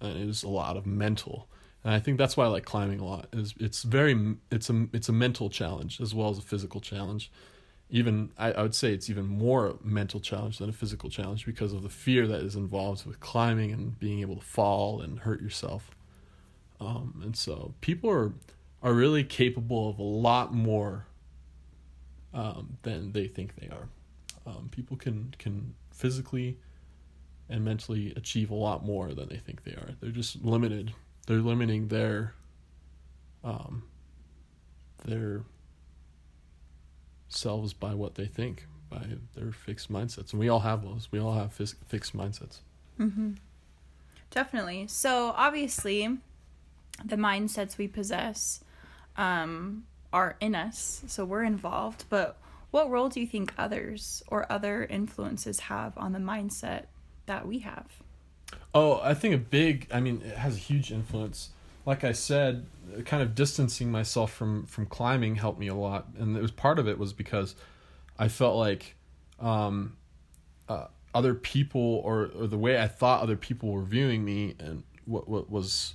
and 0.00 0.18
it 0.18 0.26
was 0.26 0.42
a 0.42 0.48
lot 0.48 0.76
of 0.76 0.86
mental 0.86 1.48
and 1.86 1.94
I 1.94 2.00
think 2.00 2.18
that's 2.18 2.36
why 2.36 2.46
I 2.46 2.48
like 2.48 2.64
climbing 2.64 2.98
a 2.98 3.04
lot. 3.04 3.28
Is 3.32 3.54
it's 3.60 3.84
very 3.84 4.34
it's 4.50 4.68
a 4.68 4.88
it's 4.92 5.08
a 5.08 5.12
mental 5.12 5.48
challenge 5.48 6.00
as 6.00 6.12
well 6.12 6.30
as 6.30 6.38
a 6.38 6.42
physical 6.42 6.80
challenge. 6.80 7.30
Even 7.88 8.30
I, 8.36 8.50
I 8.50 8.62
would 8.62 8.74
say 8.74 8.92
it's 8.92 9.08
even 9.08 9.28
more 9.28 9.68
a 9.68 9.74
mental 9.84 10.18
challenge 10.18 10.58
than 10.58 10.68
a 10.68 10.72
physical 10.72 11.10
challenge 11.10 11.46
because 11.46 11.72
of 11.72 11.84
the 11.84 11.88
fear 11.88 12.26
that 12.26 12.40
is 12.40 12.56
involved 12.56 13.06
with 13.06 13.20
climbing 13.20 13.70
and 13.70 13.96
being 14.00 14.18
able 14.18 14.34
to 14.34 14.44
fall 14.44 15.00
and 15.00 15.20
hurt 15.20 15.40
yourself. 15.40 15.95
Um, 16.80 17.20
and 17.24 17.36
so 17.36 17.74
people 17.80 18.10
are 18.10 18.32
are 18.82 18.92
really 18.92 19.24
capable 19.24 19.88
of 19.90 19.98
a 19.98 20.02
lot 20.02 20.54
more 20.54 21.06
um, 22.34 22.76
than 22.82 23.12
they 23.12 23.26
think 23.26 23.56
they 23.56 23.68
are. 23.68 23.88
Um, 24.46 24.68
people 24.70 24.96
can 24.96 25.34
can 25.38 25.74
physically 25.90 26.58
and 27.48 27.64
mentally 27.64 28.12
achieve 28.16 28.50
a 28.50 28.54
lot 28.54 28.84
more 28.84 29.14
than 29.14 29.28
they 29.28 29.38
think 29.38 29.64
they 29.64 29.72
are. 29.72 29.90
They're 30.00 30.10
just 30.10 30.44
limited 30.44 30.92
they're 31.26 31.38
limiting 31.38 31.88
their 31.88 32.34
um 33.44 33.82
their 35.04 35.42
selves 37.28 37.72
by 37.72 37.94
what 37.94 38.14
they 38.14 38.26
think 38.26 38.66
by 38.88 39.04
their 39.34 39.52
fixed 39.52 39.92
mindsets 39.92 40.32
and 40.32 40.40
we 40.40 40.48
all 40.48 40.60
have 40.60 40.82
those 40.82 41.08
we 41.10 41.18
all 41.18 41.34
have 41.34 41.52
fixed 41.52 42.16
mindsets 42.16 42.60
mm-hmm. 42.98 43.32
definitely 44.30 44.86
so 44.88 45.34
obviously 45.36 46.18
the 47.04 47.16
mindsets 47.16 47.78
we 47.78 47.88
possess 47.88 48.60
um, 49.16 49.84
are 50.12 50.36
in 50.40 50.54
us 50.54 51.02
so 51.06 51.24
we're 51.24 51.44
involved 51.44 52.04
but 52.08 52.38
what 52.70 52.90
role 52.90 53.08
do 53.08 53.20
you 53.20 53.26
think 53.26 53.52
others 53.56 54.22
or 54.28 54.50
other 54.50 54.84
influences 54.84 55.60
have 55.60 55.96
on 55.96 56.12
the 56.12 56.18
mindset 56.18 56.84
that 57.26 57.46
we 57.46 57.60
have 57.60 58.02
Oh, 58.74 59.00
I 59.02 59.14
think 59.14 59.34
a 59.34 59.38
big. 59.38 59.88
I 59.90 60.00
mean, 60.00 60.20
it 60.22 60.36
has 60.36 60.56
a 60.56 60.58
huge 60.58 60.92
influence. 60.92 61.48
Like 61.86 62.04
I 62.04 62.12
said, 62.12 62.66
kind 63.04 63.22
of 63.22 63.34
distancing 63.34 63.90
myself 63.90 64.32
from 64.32 64.66
from 64.66 64.84
climbing 64.84 65.36
helped 65.36 65.58
me 65.58 65.68
a 65.68 65.74
lot, 65.74 66.08
and 66.18 66.36
it 66.36 66.42
was 66.42 66.50
part 66.50 66.78
of 66.78 66.86
it 66.86 66.98
was 66.98 67.12
because 67.12 67.54
I 68.18 68.28
felt 68.28 68.56
like 68.56 68.96
um, 69.40 69.96
uh, 70.68 70.88
other 71.14 71.34
people 71.34 72.02
or 72.04 72.30
or 72.38 72.46
the 72.46 72.58
way 72.58 72.78
I 72.78 72.86
thought 72.86 73.22
other 73.22 73.36
people 73.36 73.70
were 73.72 73.82
viewing 73.82 74.24
me, 74.24 74.56
and 74.58 74.82
what 75.06 75.26
what 75.26 75.50
was 75.50 75.94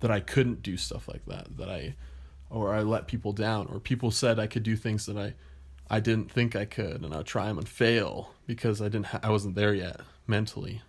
that 0.00 0.10
I 0.10 0.20
couldn't 0.20 0.62
do 0.62 0.76
stuff 0.76 1.08
like 1.08 1.24
that. 1.26 1.56
That 1.56 1.68
I 1.68 1.94
or 2.50 2.74
I 2.74 2.82
let 2.82 3.06
people 3.06 3.32
down, 3.32 3.66
or 3.66 3.80
people 3.80 4.10
said 4.10 4.38
I 4.38 4.46
could 4.46 4.62
do 4.62 4.76
things 4.76 5.06
that 5.06 5.16
I 5.16 5.34
I 5.90 6.00
didn't 6.00 6.30
think 6.30 6.54
I 6.54 6.64
could, 6.64 7.02
and 7.02 7.14
I'd 7.14 7.26
try 7.26 7.46
them 7.46 7.58
and 7.58 7.68
fail 7.68 8.34
because 8.46 8.80
I 8.80 8.84
didn't 8.84 9.06
ha- 9.06 9.20
I 9.22 9.30
wasn't 9.30 9.54
there 9.54 9.74
yet 9.74 10.00
mentally. 10.26 10.82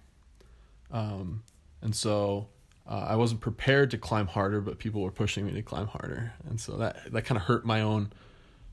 Um, 0.91 1.43
and 1.81 1.95
so 1.95 2.47
uh, 2.87 3.05
I 3.09 3.15
wasn't 3.15 3.41
prepared 3.41 3.91
to 3.91 3.97
climb 3.97 4.27
harder, 4.27 4.61
but 4.61 4.79
people 4.79 5.01
were 5.01 5.11
pushing 5.11 5.45
me 5.45 5.53
to 5.53 5.61
climb 5.61 5.87
harder, 5.87 6.33
and 6.49 6.59
so 6.59 6.77
that 6.77 7.11
that 7.11 7.23
kind 7.23 7.37
of 7.37 7.43
hurt 7.43 7.65
my 7.65 7.81
own 7.81 8.11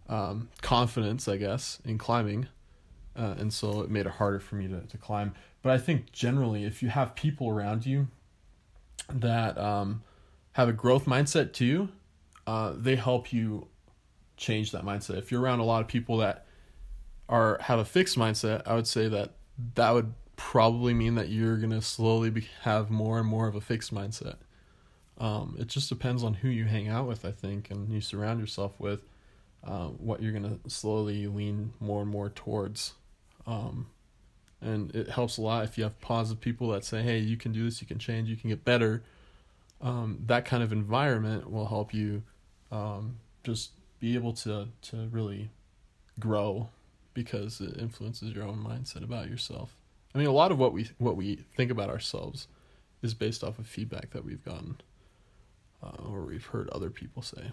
um, 0.09 0.49
confidence, 0.63 1.29
I 1.29 1.37
guess, 1.37 1.81
in 1.85 1.99
climbing, 1.99 2.49
uh, 3.17 3.35
and 3.39 3.53
so 3.53 3.83
it 3.83 3.91
made 3.91 4.07
it 4.07 4.13
harder 4.13 4.41
for 4.41 4.57
me 4.57 4.69
to 4.69 4.81
to 4.81 4.99
climb. 4.99 5.35
But 5.63 5.73
I 5.73 5.79
think 5.79 6.13
generally, 6.13 6.65
if 6.65 6.83
you 6.83 6.89
have 6.89 7.15
people 7.15 7.49
around 7.49 7.87
you 7.87 8.09
that 9.13 9.59
um, 9.59 10.03
have 10.57 10.71
a 10.71 10.73
growth 10.73 11.05
mindset 11.05 11.53
too, 11.53 11.91
uh, 12.47 12.73
they 12.75 12.97
help 12.97 13.31
you 13.31 13.69
change 14.39 14.73
that 14.73 14.85
mindset. 14.85 15.19
If 15.19 15.31
you're 15.31 15.43
around 15.43 15.59
a 15.59 15.65
lot 15.65 15.83
of 15.83 15.87
people 15.87 16.17
that 16.19 16.47
are 17.29 17.59
have 17.61 17.79
a 17.79 17.85
fixed 17.85 18.17
mindset, 18.17 18.63
I 18.65 18.75
would 18.75 18.87
say 18.87 19.07
that 19.07 19.35
that 19.75 19.91
would 19.91 20.15
probably 20.37 20.95
mean 20.95 21.15
that 21.17 21.29
you're 21.29 21.59
gonna 21.59 21.83
slowly 21.83 22.31
be, 22.31 22.49
have 22.63 22.89
more 22.89 23.19
and 23.19 23.29
more 23.29 23.47
of 23.47 23.55
a 23.55 23.61
fixed 23.61 23.93
mindset. 23.95 24.37
Um, 25.19 25.57
it 25.59 25.67
just 25.67 25.91
depends 25.91 26.25
on 26.25 26.33
who 26.33 26.49
you 26.49 26.65
hang 26.65 26.89
out 26.89 27.07
with, 27.07 27.27
I 27.27 27.33
think, 27.33 27.71
and 27.71 27.91
you 27.91 28.01
surround 28.01 28.41
yourself 28.41 28.81
with. 28.81 29.03
Uh, 29.63 29.89
what 29.89 30.23
you're 30.23 30.33
gonna 30.33 30.59
slowly 30.69 31.27
lean 31.27 31.75
more 31.81 32.01
and 32.01 32.11
more 32.11 32.31
towards, 32.31 32.95
um, 33.47 33.89
and 34.63 34.95
it 34.95 35.11
helps 35.11 35.37
a 35.37 35.43
lot 35.43 35.65
if 35.65 35.77
you 35.77 35.85
have 35.85 36.01
positive 36.01 36.41
people 36.41 36.71
that 36.71 36.83
say, 36.83 37.03
"Hey, 37.03 37.19
you 37.19 37.37
can 37.37 37.53
do 37.53 37.65
this, 37.65 37.83
you 37.83 37.87
can 37.87 37.99
change, 37.99 38.31
you 38.31 38.37
can 38.37 38.49
get 38.49 38.65
better." 38.65 39.03
Um, 39.81 40.21
that 40.27 40.45
kind 40.45 40.63
of 40.63 40.73
environment 40.73 41.51
will 41.51 41.67
help 41.67 41.93
you 41.93 42.23
um, 42.73 43.19
just 43.45 43.73
be 44.01 44.15
able 44.15 44.33
to 44.33 44.69
to 44.83 45.09
really 45.11 45.51
grow 46.19 46.69
because 47.15 47.61
it 47.61 47.77
influences 47.79 48.33
your 48.35 48.45
own 48.45 48.59
mindset 48.59 49.03
about 49.03 49.29
yourself. 49.29 49.75
I 50.15 50.19
mean, 50.19 50.27
a 50.27 50.33
lot 50.33 50.51
of 50.51 50.59
what 50.59 50.73
we 50.73 50.89
what 50.99 51.17
we 51.17 51.37
think 51.57 51.71
about 51.71 51.91
ourselves 51.91 52.49
is 53.03 53.15
based 53.15 53.45
off 53.45 53.59
of 53.59 53.67
feedback 53.67 54.11
that 54.11 54.25
we've 54.25 54.45
gotten 54.45 54.81
uh, 55.83 56.03
or 56.09 56.23
we've 56.23 56.47
heard 56.47 56.69
other 56.71 56.91
people 56.91 57.23
say. 57.23 57.51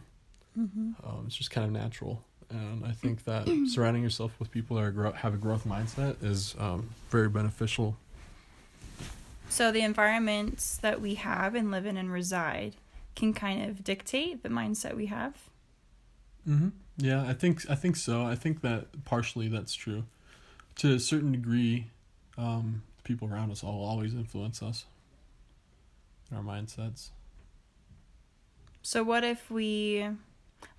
Mm-hmm. 0.58 0.92
Um, 1.06 1.24
it's 1.26 1.36
just 1.36 1.52
kind 1.52 1.66
of 1.66 1.74
natural, 1.74 2.24
and 2.50 2.86
I 2.86 2.92
think 2.92 3.24
that 3.26 3.48
surrounding 3.68 4.04
yourself 4.04 4.32
with 4.40 4.52
people 4.52 4.78
that 4.78 4.92
grow- 4.92 5.12
have 5.12 5.34
a 5.34 5.38
growth 5.38 5.66
mindset 5.66 6.24
is 6.24 6.56
um, 6.60 6.90
very 7.10 7.30
beneficial. 7.30 7.98
So 9.54 9.72
the 9.72 9.82
environments 9.82 10.78
that 10.78 11.00
we 11.00 11.14
have 11.14 11.54
and 11.54 11.70
live 11.70 11.86
in 11.86 11.96
and 11.96 12.12
reside 12.12 12.76
can 13.16 13.36
kind 13.36 13.70
of 13.70 13.84
dictate 13.84 14.42
the 14.42 14.50
mindset 14.50 14.96
we 14.96 15.06
have. 15.06 15.38
Mm-hmm. 16.50 16.70
Yeah, 16.98 17.22
I 17.22 17.34
think 17.34 17.70
I 17.70 17.76
think 17.76 17.96
so. 17.96 18.24
I 18.24 18.34
think 18.34 18.62
that 18.62 19.06
partially 19.06 19.48
that's 19.48 19.76
true. 19.76 20.06
To 20.78 20.96
a 20.96 21.00
certain 21.00 21.32
degree, 21.32 21.86
um, 22.36 22.82
the 22.98 23.04
people 23.04 23.30
around 23.32 23.52
us 23.52 23.64
all 23.64 23.86
always 23.86 24.16
influence 24.16 24.64
us 24.64 24.86
our 26.34 26.42
mindsets 26.42 27.10
so 28.82 29.04
what 29.04 29.24
if 29.24 29.52
we 29.52 30.08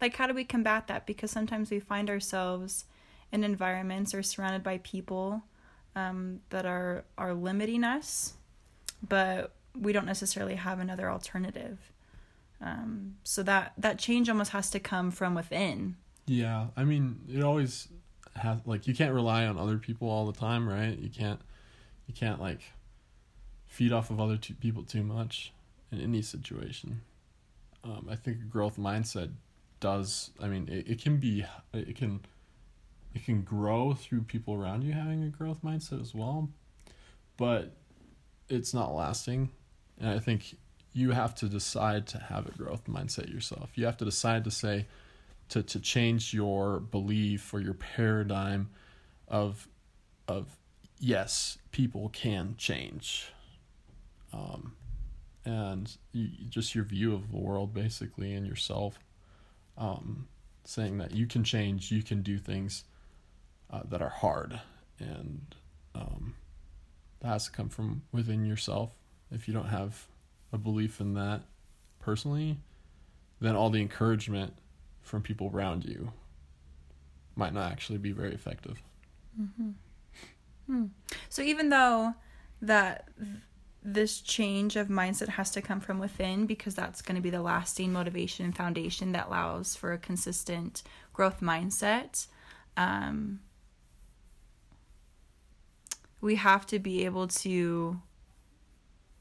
like 0.01 0.17
how 0.17 0.27
do 0.27 0.35
we 0.35 0.43
combat 0.43 0.89
that 0.89 1.07
because 1.07 1.31
sometimes 1.31 1.71
we 1.71 1.79
find 1.79 2.11
ourselves 2.11 2.87
in 3.31 3.45
environments 3.45 4.13
or 4.13 4.21
surrounded 4.21 4.65
by 4.65 4.79
people 4.79 5.45
um, 5.95 6.41
that 6.51 6.67
are 6.67 7.05
are 7.17 7.35
limiting 7.35 7.85
us 7.85 8.35
but 9.09 9.55
we 9.79 9.93
don't 9.93 10.07
necessarily 10.07 10.55
have 10.55 10.79
another 10.81 11.11
alternative 11.11 11.79
um, 12.61 13.17
so 13.25 13.43
that 13.43 13.73
that 13.77 13.99
change 13.99 14.29
almost 14.29 14.53
has 14.53 14.71
to 14.71 14.81
come 14.81 15.11
from 15.11 15.35
within 15.35 15.97
yeah 16.27 16.67
i 16.77 16.85
mean 16.85 17.21
it 17.29 17.43
always 17.43 17.89
has 18.37 18.59
like 18.65 18.87
you 18.87 18.95
can't 18.95 19.13
rely 19.13 19.47
on 19.47 19.59
other 19.59 19.79
people 19.79 20.09
all 20.09 20.27
the 20.27 20.39
time, 20.39 20.69
right? 20.69 20.99
You 20.99 21.11
can't 21.11 21.41
you 22.07 22.15
can't 22.15 22.41
like 22.41 22.61
feed 23.67 23.93
off 23.93 24.11
of 24.11 24.21
other 24.21 24.37
two 24.37 24.55
people 24.55 24.83
too 24.83 25.03
much 25.03 25.53
in 25.91 26.01
any 26.01 26.23
situation. 26.23 27.01
Um, 27.83 28.09
I 28.11 28.17
think 28.17 28.39
a 28.39 28.45
growth 28.45 28.77
mindset 28.77 29.31
does. 29.81 30.31
I 30.41 30.49
mean, 30.49 30.69
it, 30.71 30.89
it 30.89 31.03
can 31.03 31.19
be 31.19 31.45
it 31.73 31.97
can 31.97 32.21
it 33.15 33.25
can 33.25 33.43
grow 33.43 33.95
through 33.95 34.23
people 34.23 34.55
around 34.55 34.83
you 34.83 34.93
having 34.93 35.23
a 35.23 35.29
growth 35.29 35.63
mindset 35.63 36.01
as 36.01 36.15
well, 36.15 36.49
but 37.37 37.77
it's 38.49 38.75
not 38.75 38.95
lasting. 38.95 39.51
And 39.99 40.11
I 40.11 40.19
think 40.19 40.57
you 40.93 41.11
have 41.11 41.35
to 41.37 41.49
decide 41.49 42.07
to 42.09 42.19
have 42.19 42.47
a 42.47 42.53
growth 42.53 42.85
mindset 42.87 43.33
yourself. 43.33 43.71
You 43.75 43.87
have 43.87 43.97
to 43.99 44.05
decide 44.05 44.45
to 44.45 44.51
say, 44.51 44.87
to 45.49 45.63
to 45.63 45.81
change 45.81 46.33
your 46.33 46.81
belief 46.81 47.53
or 47.53 47.61
your 47.61 47.75
paradigm 47.75 48.71
of 49.29 49.69
of 50.29 50.57
yes 50.99 51.59
people 51.71 52.09
can 52.11 52.55
change 52.57 53.33
um 54.33 54.75
and 55.45 55.97
you, 56.13 56.29
just 56.49 56.75
your 56.75 56.85
view 56.85 57.15
of 57.15 57.31
the 57.31 57.37
world 57.37 57.75
basically 57.75 58.33
and 58.35 58.47
yourself 58.47 58.99
um 59.77 60.27
saying 60.65 60.99
that 60.99 61.13
you 61.13 61.27
can 61.27 61.45
change 61.45 61.91
you 61.91 62.03
can 62.03 62.23
do 62.23 62.39
things 62.39 62.85
uh, 63.71 63.83
that 63.89 64.01
are 64.01 64.09
hard 64.09 64.61
and 64.99 65.55
um 65.95 66.35
that 67.25 67.31
has 67.31 67.47
to 67.47 67.51
come 67.51 67.69
from 67.69 68.03
within 68.13 68.45
yourself 68.47 68.95
if 69.33 69.49
you 69.49 69.55
don't 69.55 69.69
have 69.69 70.07
a 70.53 70.59
belief 70.59 71.01
in 71.01 71.15
that 71.15 71.41
personally 71.99 72.59
then 73.41 73.57
all 73.57 73.71
the 73.71 73.81
encouragement 73.81 74.55
from 75.03 75.23
people 75.23 75.51
around 75.53 75.85
you 75.85 76.13
might 77.37 77.53
not 77.53 77.71
actually 77.71 77.99
be 77.99 78.13
very 78.13 78.33
effective. 78.33 78.81
So 81.29 81.43
even 81.43 81.69
though 81.69 82.15
that 82.63 83.09
this 83.83 84.21
change 84.21 84.77
of 84.77 84.89
mindset 84.89 85.29
has 85.29 85.51
to 85.51 85.61
come 85.61 85.81
from 85.81 85.99
within 85.99 86.47
because 86.47 86.75
that's 86.75 87.03
going 87.03 87.17
to 87.17 87.21
be 87.21 87.31
the 87.31 87.43
lasting 87.43 87.93
motivation 87.93 88.47
and 88.47 88.57
foundation 88.57 89.13
that 89.13 89.27
allows 89.27 89.77
for 89.77 89.93
a 89.93 89.99
consistent 89.99 90.83
growth 91.13 91.41
mindset 91.41 92.27
um, 92.79 93.41
we 96.25 96.37
have 96.37 96.67
to 96.67 96.79
be 96.79 97.05
able 97.05 97.29
to 97.29 98.01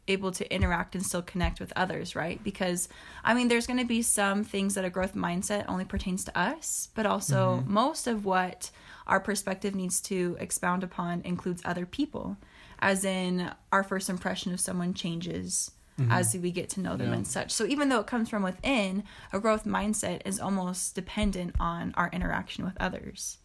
able 0.07 0.31
to 0.31 0.53
interact 0.53 0.95
and 0.95 1.05
still 1.05 1.21
connect 1.21 1.59
with 1.59 1.71
others 1.75 2.15
right 2.15 2.43
because 2.43 2.89
i 3.23 3.33
mean 3.33 3.47
there's 3.47 3.67
going 3.67 3.79
to 3.79 3.85
be 3.85 4.01
some 4.01 4.43
things 4.43 4.75
that 4.75 4.83
a 4.83 4.89
growth 4.89 5.13
mindset 5.15 5.63
only 5.69 5.85
pertains 5.85 6.25
to 6.25 6.37
us 6.37 6.89
but 6.93 7.05
also 7.05 7.57
mm-hmm. 7.59 7.73
most 7.73 8.07
of 8.07 8.25
what 8.25 8.69
our 9.07 9.19
perspective 9.19 9.75
needs 9.75 10.01
to 10.01 10.35
expound 10.39 10.83
upon 10.83 11.21
includes 11.21 11.61
other 11.63 11.85
people 11.85 12.35
as 12.79 13.05
in 13.05 13.49
our 13.71 13.83
first 13.83 14.09
impression 14.09 14.51
of 14.53 14.59
someone 14.59 14.93
changes 14.93 15.71
mm-hmm. 15.97 16.11
as 16.11 16.35
we 16.35 16.51
get 16.51 16.67
to 16.69 16.81
know 16.81 16.97
them 16.97 17.09
Yeah. 17.09 17.15
and 17.15 17.27
such 17.27 17.51
so 17.51 17.65
even 17.65 17.87
though 17.87 18.01
it 18.01 18.07
comes 18.07 18.27
from 18.27 18.43
within 18.43 19.05
a 19.31 19.39
growth 19.39 19.63
mindset 19.63 20.21
is 20.25 20.37
almost 20.37 20.95
dependent 20.95 21.55
on 21.61 21.93
our 21.95 22.09
interaction 22.11 22.65
with 22.65 22.75
others 22.77 23.37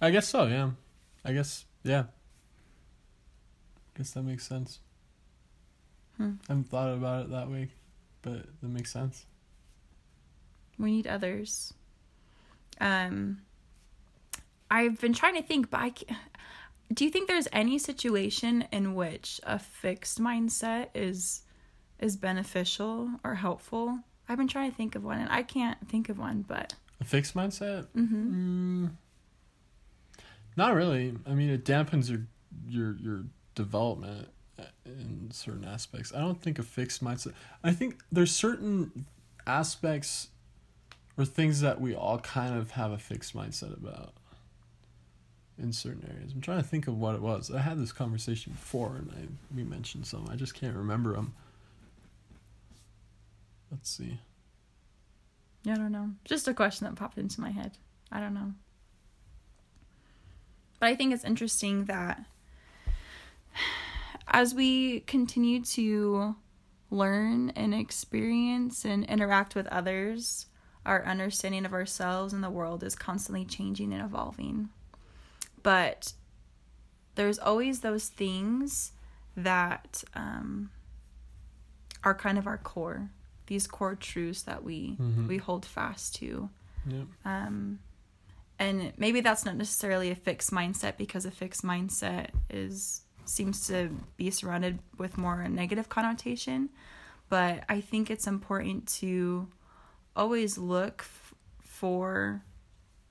I 0.00 0.10
guess 0.10 0.28
so, 0.28 0.46
yeah. 0.48 0.70
I 1.24 1.32
guess, 1.32 1.64
yeah. 1.84 2.04
Guess 3.96 4.10
that 4.12 4.22
makes 4.22 4.46
sense. 4.46 4.80
Hmm. 6.16 6.32
I 6.48 6.52
haven't 6.52 6.68
thought 6.68 6.92
about 6.92 7.24
it 7.26 7.30
that 7.30 7.50
way, 7.50 7.68
but 8.22 8.46
that 8.60 8.68
makes 8.68 8.92
sense. 8.92 9.26
we 10.78 10.90
need 10.92 11.06
others 11.06 11.72
um 12.80 13.38
i've 14.70 14.98
been 15.00 15.12
trying 15.12 15.34
to 15.36 15.42
think 15.42 15.70
but 15.70 15.78
i 15.80 15.90
can't, 15.90 16.18
do 16.92 17.04
you 17.04 17.10
think 17.10 17.28
there's 17.28 17.46
any 17.52 17.78
situation 17.78 18.64
in 18.72 18.94
which 18.94 19.40
a 19.44 19.58
fixed 19.58 20.18
mindset 20.18 20.88
is 20.94 21.42
is 22.00 22.16
beneficial 22.16 23.10
or 23.22 23.34
helpful 23.36 23.98
i've 24.28 24.38
been 24.38 24.48
trying 24.48 24.70
to 24.70 24.76
think 24.76 24.94
of 24.96 25.04
one 25.04 25.18
and 25.20 25.30
i 25.30 25.42
can't 25.42 25.76
think 25.88 26.08
of 26.08 26.18
one 26.18 26.42
but 26.48 26.74
A 27.00 27.04
fixed 27.04 27.34
mindset? 27.36 27.86
mm-hmm. 27.94 28.84
Mm, 28.86 28.90
not 30.56 30.74
really. 30.74 31.14
I 31.26 31.34
mean, 31.34 31.50
it 31.50 31.64
dampens 31.64 32.08
your 32.10 32.26
your 32.68 32.96
your 32.98 33.24
development 33.54 34.28
uh, 34.58 34.64
in 34.86 35.30
certain 35.32 35.64
aspects. 35.64 36.12
I 36.14 36.20
don't 36.20 36.40
think 36.40 36.58
a 36.58 36.62
fixed 36.62 37.02
mindset. 37.02 37.32
I 37.64 37.72
think 37.72 38.00
there's 38.10 38.30
certain 38.34 39.06
aspects 39.46 40.28
or 41.18 41.24
things 41.24 41.60
that 41.60 41.80
we 41.80 41.94
all 41.94 42.18
kind 42.18 42.56
of 42.56 42.72
have 42.72 42.90
a 42.92 42.98
fixed 42.98 43.34
mindset 43.36 43.76
about 43.76 44.14
in 45.58 45.72
certain 45.72 46.08
areas. 46.14 46.32
I'm 46.32 46.40
trying 46.40 46.58
to 46.62 46.66
think 46.66 46.86
of 46.88 46.98
what 46.98 47.14
it 47.14 47.20
was. 47.22 47.50
I 47.50 47.60
had 47.60 47.78
this 47.78 47.92
conversation 47.92 48.52
before, 48.52 48.96
and 48.96 49.10
I 49.12 49.28
we 49.54 49.62
mentioned 49.64 50.06
some. 50.06 50.28
I 50.30 50.36
just 50.36 50.54
can't 50.54 50.76
remember 50.76 51.12
them. 51.14 51.34
Let's 53.70 53.90
see. 53.90 54.18
i 55.66 55.74
don't 55.74 55.92
know 55.92 56.10
just 56.24 56.46
a 56.48 56.52
question 56.54 56.86
that 56.86 56.94
popped 56.96 57.16
into 57.16 57.40
my 57.40 57.50
head 57.50 57.72
i 58.10 58.20
don't 58.20 58.34
know 58.34 58.52
but 60.78 60.88
i 60.90 60.94
think 60.94 61.14
it's 61.14 61.24
interesting 61.24 61.84
that 61.86 62.22
as 64.28 64.54
we 64.54 65.00
continue 65.00 65.62
to 65.62 66.36
learn 66.90 67.50
and 67.50 67.74
experience 67.74 68.84
and 68.84 69.04
interact 69.06 69.54
with 69.54 69.66
others, 69.68 70.46
our 70.84 71.04
understanding 71.04 71.64
of 71.64 71.72
ourselves 71.72 72.32
and 72.32 72.42
the 72.42 72.50
world 72.50 72.82
is 72.82 72.94
constantly 72.94 73.44
changing 73.44 73.92
and 73.92 74.02
evolving. 74.02 74.68
But 75.62 76.12
there's 77.14 77.38
always 77.38 77.80
those 77.80 78.08
things 78.08 78.92
that 79.36 80.02
um, 80.14 80.70
are 82.04 82.14
kind 82.14 82.36
of 82.38 82.46
our 82.46 82.58
core, 82.58 83.10
these 83.46 83.66
core 83.66 83.94
truths 83.94 84.42
that 84.42 84.64
we 84.64 84.96
Mhm. 85.00 85.28
we 85.28 85.38
hold 85.38 85.64
fast 85.64 86.14
to. 86.16 86.50
Yep. 86.86 87.06
Um, 87.24 87.78
and 88.58 88.92
maybe 88.96 89.20
that's 89.20 89.44
not 89.44 89.56
necessarily 89.56 90.10
a 90.10 90.14
fixed 90.14 90.50
mindset 90.50 90.96
because 90.96 91.24
a 91.24 91.30
fixed 91.30 91.62
mindset 91.62 92.30
is 92.50 93.02
seems 93.24 93.66
to 93.68 93.90
be 94.16 94.30
surrounded 94.30 94.78
with 94.98 95.18
more 95.18 95.46
negative 95.48 95.88
connotation. 95.88 96.70
But 97.28 97.64
I 97.68 97.80
think 97.80 98.10
it's 98.10 98.26
important 98.26 98.86
to 99.00 99.48
always 100.14 100.58
look 100.58 101.00
f- 101.00 101.34
for 101.60 102.42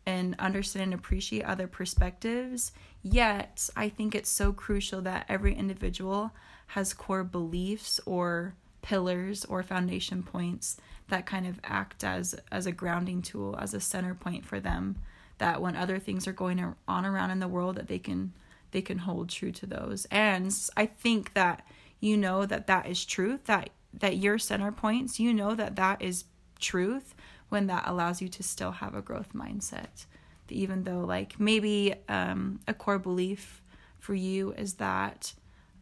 and 0.06 0.36
understand 0.40 0.86
and 0.86 0.94
appreciate 0.94 1.44
other 1.44 1.68
perspectives. 1.68 2.72
Yet, 3.02 3.70
I 3.76 3.90
think 3.90 4.14
it's 4.14 4.30
so 4.30 4.54
crucial 4.54 5.02
that 5.02 5.26
every 5.30 5.56
individual 5.56 6.32
has 6.68 6.94
core 6.94 7.24
beliefs 7.24 8.00
or 8.06 8.56
pillars 8.82 9.46
or 9.46 9.62
foundation 9.62 10.24
points 10.24 10.78
that 11.10 11.26
kind 11.26 11.46
of 11.46 11.60
act 11.64 12.04
as 12.04 12.36
as 12.52 12.66
a 12.66 12.72
grounding 12.72 13.22
tool, 13.22 13.56
as 13.60 13.74
a 13.74 13.80
center 13.80 14.16
point 14.16 14.46
for 14.46 14.60
them 14.60 14.98
that 15.38 15.62
when 15.62 15.76
other 15.76 15.98
things 15.98 16.28
are 16.28 16.34
going 16.34 16.76
on 16.88 17.06
around 17.06 17.32
in 17.32 17.40
the 17.40 17.48
world 17.48 17.76
that 17.76 17.88
they 17.88 17.98
can 17.98 18.32
they 18.72 18.82
can 18.82 19.00
hold 19.00 19.30
true 19.30 19.52
to 19.52 19.66
those. 19.66 20.06
And 20.12 20.54
I 20.76 20.86
think 20.86 21.34
that 21.34 21.66
you 22.00 22.18
know 22.18 22.46
that 22.46 22.68
that 22.68 22.88
is 22.88 23.06
truth 23.06 23.46
that 23.46 23.70
that 23.94 24.18
your 24.18 24.38
center 24.38 24.72
points, 24.72 25.20
you 25.20 25.34
know 25.34 25.54
that 25.56 25.76
that 25.76 26.02
is 26.02 26.26
truth 26.60 27.14
when 27.50 27.68
that 27.68 27.84
allows 27.86 28.22
you 28.22 28.30
to 28.30 28.44
still 28.44 28.72
have 28.72 28.96
a 28.96 29.02
growth 29.02 29.34
mindset. 29.34 30.06
Even 30.50 30.84
though 30.84 31.02
like 31.02 31.40
maybe 31.40 31.94
um, 32.10 32.60
a 32.68 32.74
core 32.74 33.00
belief 33.00 33.62
for 34.00 34.14
you 34.14 34.54
is 34.54 34.76
that 34.76 35.34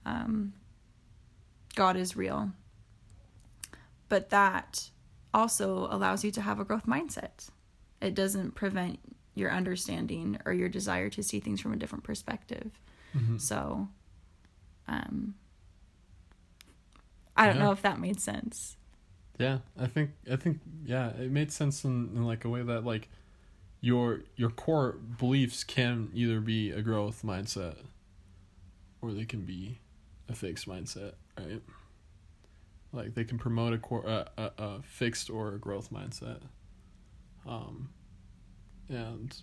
um, 0.06 0.54
God 1.76 1.96
is 1.96 2.16
real, 2.16 2.52
but 4.10 4.30
that 4.30 4.90
also 5.34 5.88
allows 5.90 6.24
you 6.24 6.32
to 6.32 6.42
have 6.42 6.60
a 6.60 6.66
growth 6.66 6.86
mindset. 6.86 7.50
It 8.02 8.16
doesn't 8.16 8.56
prevent 8.56 9.00
your 9.40 9.52
understanding 9.52 10.38
or 10.46 10.54
your 10.54 10.70
desire 10.70 11.10
to 11.12 11.24
see 11.24 11.40
things 11.40 11.62
from 11.62 11.74
a 11.74 11.78
different 11.78 12.04
perspective. 12.04 12.72
Mhm. 13.16 13.40
So, 13.40 13.88
um, 14.88 15.36
I 17.36 17.48
don't 17.48 17.56
Yeah. 17.56 17.64
know 17.64 17.72
if 17.72 17.82
that 17.82 18.00
made 18.00 18.20
sense. 18.20 18.78
Yeah, 19.38 19.60
I 19.78 19.88
think 19.88 20.12
I 20.30 20.36
think 20.36 20.60
yeah, 20.86 21.10
it 21.12 21.32
made 21.32 21.52
sense 21.52 21.86
in, 21.86 22.10
in 22.16 22.26
like 22.26 22.44
a 22.44 22.50
way 22.50 22.62
that 22.62 22.84
like 22.84 23.10
your 23.82 24.22
your 24.36 24.50
core 24.50 24.94
beliefs 24.94 25.64
can 25.64 26.12
either 26.14 26.42
be 26.42 26.72
a 26.72 26.82
growth 26.82 27.24
mindset 27.24 27.78
or 29.02 29.14
they 29.14 29.26
can 29.26 29.42
be 29.46 29.80
a 30.28 30.36
fixed 30.36 30.68
mindset, 30.68 31.14
right? 31.38 31.62
Like 32.92 33.14
they 33.16 33.24
can 33.24 33.38
promote 33.38 33.74
a 33.74 33.78
core 33.78 34.06
a, 34.06 34.30
a, 34.38 34.52
a 34.58 34.82
fixed 34.82 35.30
or 35.30 35.54
a 35.54 35.58
growth 35.60 35.92
mindset. 35.92 36.42
Um 37.48 37.90
and 38.90 39.36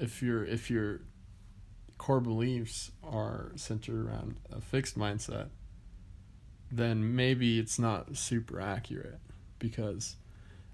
if 0.00 0.22
your 0.22 0.44
if 0.44 0.70
your 0.70 1.00
core 1.98 2.20
beliefs 2.20 2.90
are 3.02 3.52
centered 3.56 4.06
around 4.06 4.36
a 4.52 4.60
fixed 4.60 4.98
mindset, 4.98 5.48
then 6.70 7.16
maybe 7.16 7.58
it's 7.58 7.78
not 7.78 8.16
super 8.16 8.60
accurate 8.60 9.18
because 9.58 10.16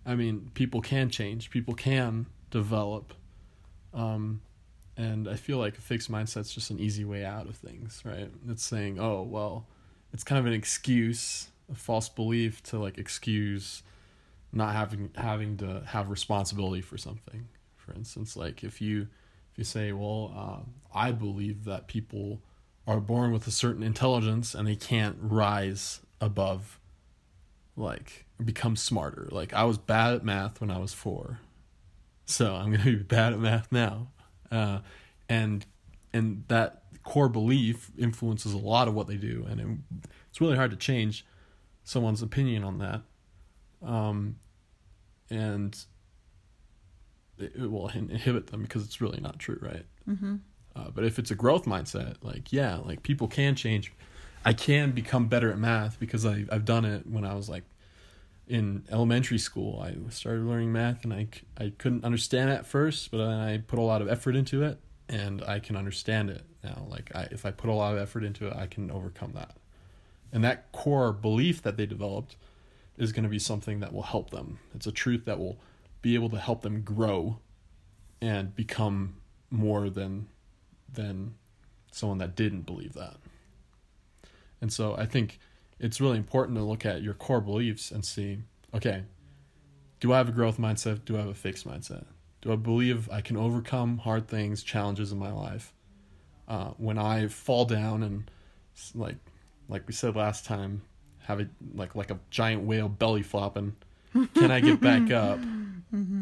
I 0.04 0.14
mean 0.14 0.50
people 0.54 0.80
can 0.80 1.10
change, 1.10 1.50
people 1.50 1.74
can 1.74 2.26
develop. 2.50 3.14
Um 3.94 4.42
and 4.96 5.28
I 5.28 5.36
feel 5.36 5.58
like 5.58 5.78
a 5.78 5.80
fixed 5.80 6.10
mindset's 6.10 6.52
just 6.52 6.70
an 6.70 6.78
easy 6.78 7.04
way 7.04 7.24
out 7.24 7.48
of 7.48 7.56
things, 7.56 8.02
right? 8.04 8.30
It's 8.46 8.62
saying, 8.62 9.00
"Oh, 9.00 9.22
well, 9.22 9.66
it's 10.12 10.22
kind 10.22 10.38
of 10.38 10.44
an 10.44 10.52
excuse, 10.52 11.48
a 11.70 11.74
false 11.74 12.10
belief 12.10 12.62
to 12.64 12.78
like 12.78 12.98
excuse 12.98 13.82
not 14.52 14.74
having 14.74 15.10
having 15.14 15.56
to 15.58 15.82
have 15.86 16.10
responsibility 16.10 16.82
for 16.82 16.98
something." 16.98 17.48
For 17.76 17.92
instance, 17.92 18.36
like 18.36 18.62
if 18.62 18.80
you 18.80 19.08
if 19.52 19.58
you 19.58 19.64
say, 19.64 19.92
"Well, 19.92 20.32
uh, 20.36 20.98
I 20.98 21.12
believe 21.12 21.64
that 21.64 21.88
people 21.88 22.42
are 22.86 23.00
born 23.00 23.32
with 23.32 23.46
a 23.46 23.50
certain 23.50 23.82
intelligence 23.82 24.54
and 24.54 24.66
they 24.66 24.76
can't 24.76 25.16
rise 25.20 26.00
above 26.20 26.80
like 27.76 28.26
become 28.42 28.76
smarter. 28.76 29.28
Like 29.30 29.52
i 29.52 29.64
was 29.64 29.78
bad 29.78 30.14
at 30.14 30.24
math 30.24 30.60
when 30.60 30.70
i 30.70 30.78
was 30.78 30.92
four. 30.92 31.40
So 32.26 32.54
i'm 32.54 32.70
gonna 32.70 32.84
be 32.84 32.96
bad 32.96 33.32
at 33.32 33.38
math 33.38 33.70
now. 33.70 34.08
Uh, 34.50 34.80
and 35.28 35.64
and 36.12 36.44
that 36.48 36.82
core 37.04 37.28
belief 37.28 37.90
influences 37.98 38.52
a 38.52 38.58
lot 38.58 38.88
of 38.88 38.94
what 38.94 39.06
they 39.06 39.16
do. 39.16 39.46
And 39.48 39.60
it, 39.60 40.08
it's 40.28 40.40
really 40.40 40.56
hard 40.56 40.70
to 40.70 40.76
change 40.76 41.24
someone's 41.84 42.22
opinion 42.22 42.62
on 42.64 42.78
that 42.78 43.02
um, 43.84 44.36
and 45.30 45.76
it, 47.38 47.52
it 47.56 47.70
will 47.70 47.88
inhibit 47.88 48.48
them 48.48 48.62
because 48.62 48.84
it's 48.84 49.00
really 49.00 49.20
not 49.20 49.38
true 49.38 49.58
right 49.60 49.84
Mm-hmm. 50.08 50.36
uh, 50.74 50.90
but 50.92 51.04
if 51.04 51.18
it's 51.20 51.30
a 51.30 51.36
growth 51.36 51.64
mindset, 51.64 52.16
like 52.22 52.52
yeah, 52.52 52.78
like 52.84 53.02
people 53.04 53.28
can 53.28 53.54
change. 53.54 53.92
I 54.44 54.52
can 54.52 54.90
become 54.90 55.28
better 55.28 55.52
at 55.52 55.58
math 55.58 56.00
because 56.00 56.26
I 56.26 56.44
I've 56.50 56.64
done 56.64 56.84
it 56.84 57.06
when 57.06 57.24
I 57.24 57.34
was 57.34 57.48
like 57.48 57.62
in 58.48 58.84
elementary 58.90 59.38
school, 59.38 59.80
I 59.80 59.94
started 60.10 60.44
learning 60.44 60.72
math, 60.72 61.04
and 61.04 61.14
I 61.14 61.28
I 61.56 61.72
couldn't 61.78 62.04
understand 62.04 62.50
it 62.50 62.54
at 62.54 62.66
first, 62.66 63.12
but 63.12 63.18
then 63.18 63.30
I 63.30 63.58
put 63.58 63.78
a 63.78 63.82
lot 63.82 64.02
of 64.02 64.08
effort 64.08 64.34
into 64.34 64.64
it, 64.64 64.80
and 65.08 65.40
I 65.44 65.60
can 65.60 65.76
understand 65.76 66.30
it 66.30 66.42
now. 66.64 66.84
Like 66.88 67.14
I, 67.14 67.28
if 67.30 67.46
I 67.46 67.52
put 67.52 67.70
a 67.70 67.74
lot 67.74 67.94
of 67.94 68.00
effort 68.00 68.24
into 68.24 68.48
it, 68.48 68.54
I 68.56 68.66
can 68.66 68.90
overcome 68.90 69.34
that. 69.34 69.56
And 70.32 70.42
that 70.42 70.72
core 70.72 71.12
belief 71.12 71.62
that 71.62 71.76
they 71.76 71.86
developed 71.86 72.34
is 73.02 73.12
going 73.12 73.24
to 73.24 73.28
be 73.28 73.38
something 73.38 73.80
that 73.80 73.92
will 73.92 74.02
help 74.02 74.30
them. 74.30 74.58
It's 74.74 74.86
a 74.86 74.92
truth 74.92 75.24
that 75.24 75.38
will 75.38 75.58
be 76.02 76.14
able 76.14 76.30
to 76.30 76.38
help 76.38 76.62
them 76.62 76.82
grow 76.82 77.38
and 78.20 78.54
become 78.54 79.16
more 79.50 79.90
than 79.90 80.28
than 80.92 81.34
someone 81.90 82.18
that 82.18 82.36
didn't 82.36 82.62
believe 82.62 82.92
that. 82.94 83.16
And 84.60 84.72
so 84.72 84.96
I 84.96 85.06
think 85.06 85.40
it's 85.80 86.00
really 86.00 86.18
important 86.18 86.56
to 86.58 86.64
look 86.64 86.86
at 86.86 87.02
your 87.02 87.14
core 87.14 87.40
beliefs 87.40 87.90
and 87.90 88.04
see, 88.04 88.38
okay, 88.72 89.04
do 89.98 90.12
I 90.12 90.18
have 90.18 90.28
a 90.28 90.32
growth 90.32 90.58
mindset? 90.58 91.04
Do 91.04 91.16
I 91.16 91.20
have 91.20 91.28
a 91.28 91.34
fixed 91.34 91.66
mindset? 91.66 92.04
Do 92.40 92.52
I 92.52 92.56
believe 92.56 93.10
I 93.10 93.20
can 93.20 93.36
overcome 93.36 93.98
hard 93.98 94.28
things, 94.28 94.62
challenges 94.62 95.12
in 95.12 95.18
my 95.18 95.32
life? 95.32 95.72
Uh, 96.46 96.70
when 96.76 96.98
I 96.98 97.28
fall 97.28 97.64
down 97.64 98.02
and 98.02 98.30
like 98.94 99.16
like 99.68 99.86
we 99.86 99.92
said 99.92 100.14
last 100.14 100.44
time, 100.44 100.82
have 101.24 101.40
a 101.40 101.48
like 101.74 101.94
like 101.94 102.10
a 102.10 102.18
giant 102.30 102.62
whale 102.64 102.88
belly 102.88 103.22
flopping, 103.22 103.76
can 104.34 104.50
I 104.50 104.60
get 104.60 104.80
back 104.80 105.10
up 105.10 105.38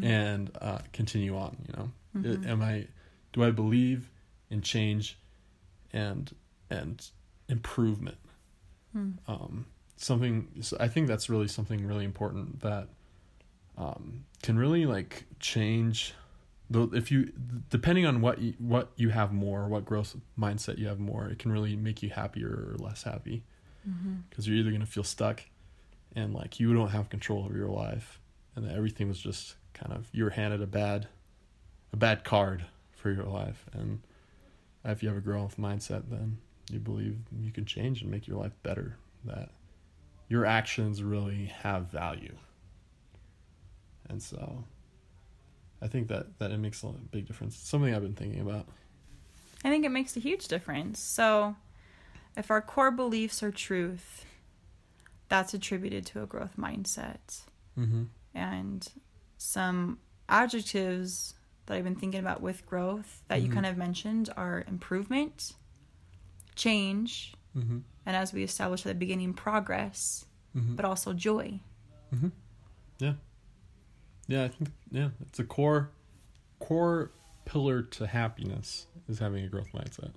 and 0.03 0.51
uh, 0.61 0.79
continue 0.93 1.37
on? 1.37 1.55
You 1.67 1.73
know, 1.77 1.91
I- 2.45 2.49
am 2.49 2.61
I 2.61 2.87
do 3.33 3.43
I 3.43 3.51
believe 3.51 4.09
in 4.49 4.61
change 4.61 5.17
and 5.93 6.33
and 6.69 7.05
improvement? 7.49 8.17
Um, 9.27 9.65
something 9.95 10.47
so 10.61 10.75
I 10.79 10.87
think 10.89 11.07
that's 11.07 11.29
really 11.29 11.47
something 11.47 11.85
really 11.85 12.03
important 12.05 12.59
that 12.61 12.89
um, 13.77 14.25
can 14.43 14.57
really 14.57 14.85
like 14.85 15.25
change 15.39 16.13
the 16.69 16.87
if 16.93 17.11
you 17.11 17.31
depending 17.69 18.05
on 18.05 18.19
what 18.21 18.39
you, 18.39 18.53
what 18.59 18.91
you 18.97 19.09
have 19.09 19.31
more 19.33 19.67
what 19.67 19.85
growth 19.85 20.15
mindset 20.39 20.77
you 20.77 20.87
have 20.87 20.99
more 20.99 21.27
it 21.27 21.39
can 21.39 21.51
really 21.51 21.75
make 21.75 22.01
you 22.03 22.09
happier 22.09 22.49
or 22.73 22.75
less 22.77 23.03
happy 23.03 23.43
Mm-hmm. 23.87 24.17
because 24.29 24.47
you're 24.47 24.57
either 24.57 24.69
going 24.69 24.81
to 24.81 24.87
feel 24.87 25.03
stuck 25.03 25.41
and 26.15 26.35
like 26.35 26.59
you 26.59 26.71
don't 26.73 26.89
have 26.89 27.09
control 27.09 27.45
over 27.45 27.57
your 27.57 27.69
life 27.69 28.19
and 28.55 28.65
that 28.65 28.75
everything 28.75 29.07
was 29.07 29.19
just 29.19 29.55
kind 29.73 29.91
of 29.91 30.07
you 30.11 30.23
were 30.23 30.29
handed 30.29 30.61
a 30.61 30.67
bad 30.67 31.07
a 31.91 31.97
bad 31.97 32.23
card 32.23 32.63
for 32.91 33.11
your 33.11 33.25
life. 33.25 33.65
And 33.73 34.01
if 34.85 35.01
you 35.01 35.09
have 35.09 35.17
a 35.17 35.21
growth 35.21 35.57
mindset 35.57 36.03
then 36.09 36.37
you 36.69 36.79
believe 36.79 37.17
you 37.39 37.51
can 37.51 37.65
change 37.65 38.01
and 38.01 38.11
make 38.11 38.27
your 38.27 38.37
life 38.37 38.53
better 38.61 38.97
that 39.25 39.49
your 40.29 40.45
actions 40.45 41.01
really 41.01 41.45
have 41.45 41.91
value. 41.91 42.35
And 44.09 44.21
so 44.21 44.63
i 45.81 45.87
think 45.87 46.07
that 46.09 46.37
that 46.37 46.51
it 46.51 46.59
makes 46.59 46.83
a 46.83 46.87
big 47.09 47.25
difference. 47.25 47.55
It's 47.55 47.67
something 47.67 47.95
i've 47.95 48.03
been 48.03 48.13
thinking 48.13 48.41
about. 48.41 48.67
I 49.63 49.69
think 49.69 49.85
it 49.85 49.89
makes 49.89 50.17
a 50.17 50.19
huge 50.19 50.47
difference. 50.47 50.99
So, 50.99 51.55
if 52.37 52.49
our 52.51 52.61
core 52.61 52.91
beliefs 52.91 53.41
are 53.43 53.51
truth, 53.51 54.25
that's 55.29 55.53
attributed 55.53 56.05
to 56.07 56.23
a 56.23 56.25
growth 56.25 56.55
mindset. 56.57 57.41
mm-hmm. 57.77 58.03
And 58.33 58.87
some 59.37 59.99
adjectives 60.29 61.33
that 61.65 61.75
I've 61.77 61.83
been 61.83 61.95
thinking 61.95 62.19
about 62.19 62.41
with 62.41 62.65
growth 62.65 63.23
that 63.27 63.41
you 63.41 63.49
Mhm. 63.49 63.53
kind 63.53 63.65
of 63.65 63.77
mentioned 63.77 64.29
are 64.37 64.63
improvement, 64.67 65.53
change, 66.55 67.33
Mm-hmm. 67.55 67.79
and 68.05 68.15
as 68.15 68.31
we 68.33 68.43
established 68.43 68.85
at 68.85 68.89
the 68.89 68.95
beginning, 68.99 69.33
progress, 69.33 70.25
Mm-hmm. 70.55 70.75
but 70.75 70.85
also 70.85 71.13
joy. 71.13 71.59
Yeah. 72.99 73.13
Yeah 74.27 74.43
i 74.43 74.47
think 74.49 74.69
yeah 74.91 75.09
it's 75.21 75.39
a 75.39 75.43
core 75.45 75.91
core 76.59 77.11
pillar 77.45 77.81
to 77.83 78.05
happiness 78.07 78.85
is 79.09 79.19
having 79.19 79.43
a 79.43 79.47
growth 79.47 79.71
mindset 79.73 80.11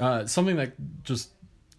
uh, 0.00 0.26
something 0.26 0.56
that 0.56 0.72
just 1.04 1.30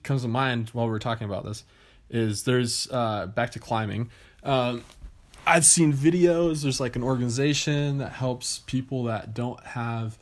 comes 0.04 0.22
to 0.22 0.28
mind 0.28 0.70
while 0.70 0.88
we 0.88 0.94
are 0.94 1.00
talking 1.00 1.26
about 1.26 1.44
this 1.44 1.64
is 2.10 2.44
there's 2.44 2.90
uh, 2.92 3.26
back 3.28 3.52
to 3.52 3.60
climbing. 3.60 4.10
Um, 4.44 4.84
i've 5.46 5.66
seen 5.66 5.92
videos. 5.92 6.64
There's 6.64 6.80
like 6.80 6.96
an 6.96 7.04
organization 7.04 7.98
that 7.98 8.12
helps 8.12 8.60
people 8.60 9.06
that 9.06 9.34
don't 9.34 9.64
have 9.66 10.18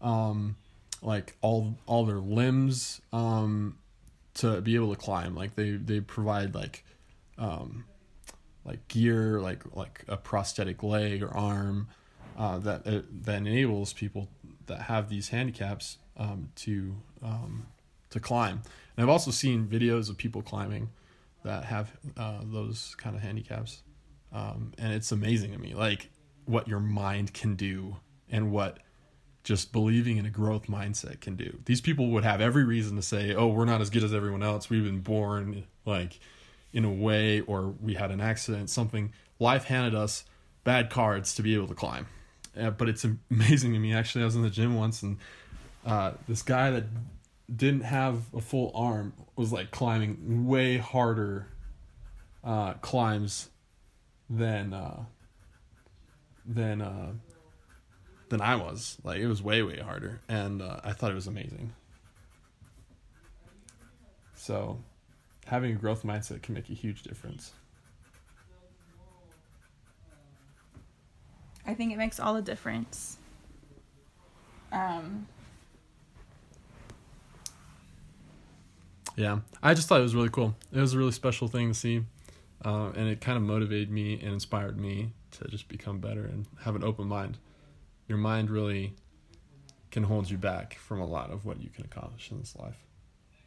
um, 0.00 0.56
like 1.02 1.36
all 1.40 1.76
all 1.86 2.04
their 2.04 2.18
limbs 2.18 3.00
um, 3.12 3.76
to 4.34 4.60
be 4.60 4.74
able 4.74 4.94
to 4.94 5.00
climb. 5.00 5.34
Like 5.34 5.54
they 5.54 5.72
they 5.72 6.00
provide 6.00 6.54
like 6.54 6.84
um, 7.38 7.84
like 8.64 8.86
gear 8.88 9.40
like 9.40 9.62
like 9.74 10.04
a 10.08 10.16
prosthetic 10.16 10.82
leg 10.82 11.22
or 11.22 11.34
arm 11.34 11.88
uh, 12.36 12.58
that 12.58 12.86
uh, 12.86 13.02
that 13.22 13.36
enables 13.36 13.92
people 13.92 14.28
that 14.66 14.82
have 14.82 15.08
these 15.08 15.28
handicaps 15.28 15.98
um, 16.16 16.48
to 16.56 16.94
um, 17.22 17.66
to 18.10 18.20
climb. 18.20 18.62
And 18.96 19.04
I've 19.04 19.08
also 19.08 19.30
seen 19.30 19.66
videos 19.66 20.08
of 20.08 20.16
people 20.16 20.42
climbing 20.42 20.90
that 21.44 21.64
have 21.64 21.90
uh, 22.16 22.40
those 22.44 22.94
kind 22.98 23.14
of 23.14 23.22
handicaps, 23.22 23.82
um, 24.32 24.72
and 24.78 24.92
it's 24.92 25.12
amazing 25.12 25.52
to 25.52 25.58
me, 25.58 25.74
like 25.74 26.10
what 26.44 26.68
your 26.68 26.80
mind 26.80 27.34
can 27.34 27.56
do 27.56 27.96
and 28.30 28.50
what 28.52 28.78
just 29.46 29.72
believing 29.72 30.16
in 30.16 30.26
a 30.26 30.30
growth 30.30 30.66
mindset 30.66 31.20
can 31.20 31.36
do. 31.36 31.56
These 31.66 31.80
people 31.80 32.08
would 32.10 32.24
have 32.24 32.40
every 32.40 32.64
reason 32.64 32.96
to 32.96 33.02
say, 33.02 33.34
"Oh, 33.34 33.46
we're 33.46 33.64
not 33.64 33.80
as 33.80 33.90
good 33.90 34.02
as 34.02 34.12
everyone 34.12 34.42
else. 34.42 34.68
We've 34.68 34.84
been 34.84 35.00
born 35.00 35.64
like 35.84 36.18
in 36.72 36.84
a 36.84 36.92
way, 36.92 37.40
or 37.42 37.68
we 37.80 37.94
had 37.94 38.10
an 38.10 38.20
accident, 38.20 38.70
something. 38.70 39.12
Life 39.38 39.64
handed 39.64 39.94
us 39.94 40.24
bad 40.64 40.90
cards 40.90 41.34
to 41.36 41.42
be 41.42 41.54
able 41.54 41.68
to 41.68 41.74
climb." 41.74 42.06
Uh, 42.58 42.70
but 42.70 42.88
it's 42.88 43.06
amazing 43.30 43.72
to 43.72 43.78
me. 43.78 43.94
Actually, 43.94 44.22
I 44.22 44.24
was 44.24 44.34
in 44.34 44.42
the 44.42 44.50
gym 44.50 44.74
once, 44.74 45.02
and 45.02 45.18
uh, 45.86 46.12
this 46.28 46.42
guy 46.42 46.70
that 46.72 46.84
didn't 47.54 47.82
have 47.82 48.22
a 48.34 48.40
full 48.40 48.72
arm 48.74 49.12
was 49.36 49.52
like 49.52 49.70
climbing 49.70 50.46
way 50.46 50.78
harder 50.78 51.46
uh, 52.42 52.74
climbs 52.74 53.48
than 54.28 54.74
uh, 54.74 55.04
than 56.44 56.82
uh, 56.82 57.12
than 58.28 58.40
I 58.40 58.56
was. 58.56 58.98
Like 59.04 59.20
it 59.20 59.28
was 59.28 59.40
way 59.42 59.62
way 59.62 59.78
harder, 59.78 60.20
and 60.28 60.60
uh, 60.60 60.80
I 60.82 60.92
thought 60.92 61.12
it 61.12 61.14
was 61.14 61.28
amazing. 61.28 61.72
So, 64.34 64.78
having 65.46 65.72
a 65.72 65.76
growth 65.76 66.02
mindset 66.02 66.42
can 66.42 66.54
make 66.54 66.68
a 66.68 66.74
huge 66.74 67.02
difference. 67.02 67.52
I 71.66 71.74
think 71.74 71.92
it 71.92 71.96
makes 71.96 72.20
all 72.20 72.34
the 72.34 72.42
difference. 72.42 73.16
Um, 74.70 75.26
Yeah, 79.16 79.40
I 79.62 79.74
just 79.74 79.88
thought 79.88 80.00
it 80.00 80.04
was 80.04 80.14
really 80.14 80.28
cool. 80.28 80.54
It 80.72 80.80
was 80.80 80.92
a 80.94 80.98
really 80.98 81.12
special 81.12 81.48
thing 81.48 81.68
to 81.68 81.74
see, 81.74 82.02
uh, 82.64 82.90
and 82.94 83.08
it 83.08 83.20
kind 83.20 83.36
of 83.36 83.42
motivated 83.42 83.90
me 83.90 84.14
and 84.20 84.34
inspired 84.34 84.78
me 84.78 85.10
to 85.32 85.48
just 85.48 85.68
become 85.68 85.98
better 86.00 86.24
and 86.24 86.46
have 86.62 86.76
an 86.76 86.84
open 86.84 87.06
mind. 87.08 87.38
Your 88.08 88.18
mind 88.18 88.50
really 88.50 88.94
can 89.90 90.02
hold 90.04 90.28
you 90.30 90.36
back 90.36 90.74
from 90.74 91.00
a 91.00 91.06
lot 91.06 91.30
of 91.30 91.44
what 91.46 91.62
you 91.62 91.70
can 91.70 91.84
accomplish 91.84 92.30
in 92.30 92.38
this 92.38 92.54
life. 92.56 92.76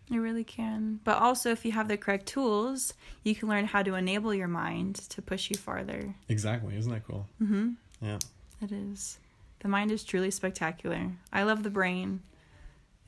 You 0.10 0.22
really 0.22 0.44
can. 0.44 1.00
But 1.04 1.20
also, 1.20 1.52
if 1.52 1.64
you 1.64 1.72
have 1.74 1.88
the 1.88 1.96
correct 1.98 2.26
tools, 2.26 2.96
you 3.24 3.36
can 3.36 3.48
learn 3.48 3.66
how 3.66 3.84
to 3.84 3.94
enable 3.94 4.34
your 4.34 4.48
mind 4.48 4.96
to 5.10 5.22
push 5.22 5.52
you 5.52 5.56
farther. 5.58 6.16
Exactly, 6.28 6.76
isn't 6.76 6.92
that 6.92 7.06
cool? 7.08 7.28
Mm-hmm. 7.40 7.70
Yeah, 8.02 8.18
It 8.62 8.72
is. 8.72 9.20
The 9.60 9.68
mind 9.68 9.92
is 9.92 10.04
truly 10.04 10.32
spectacular. 10.32 11.12
I 11.32 11.44
love 11.44 11.62
the 11.62 11.70
brain. 11.70 12.22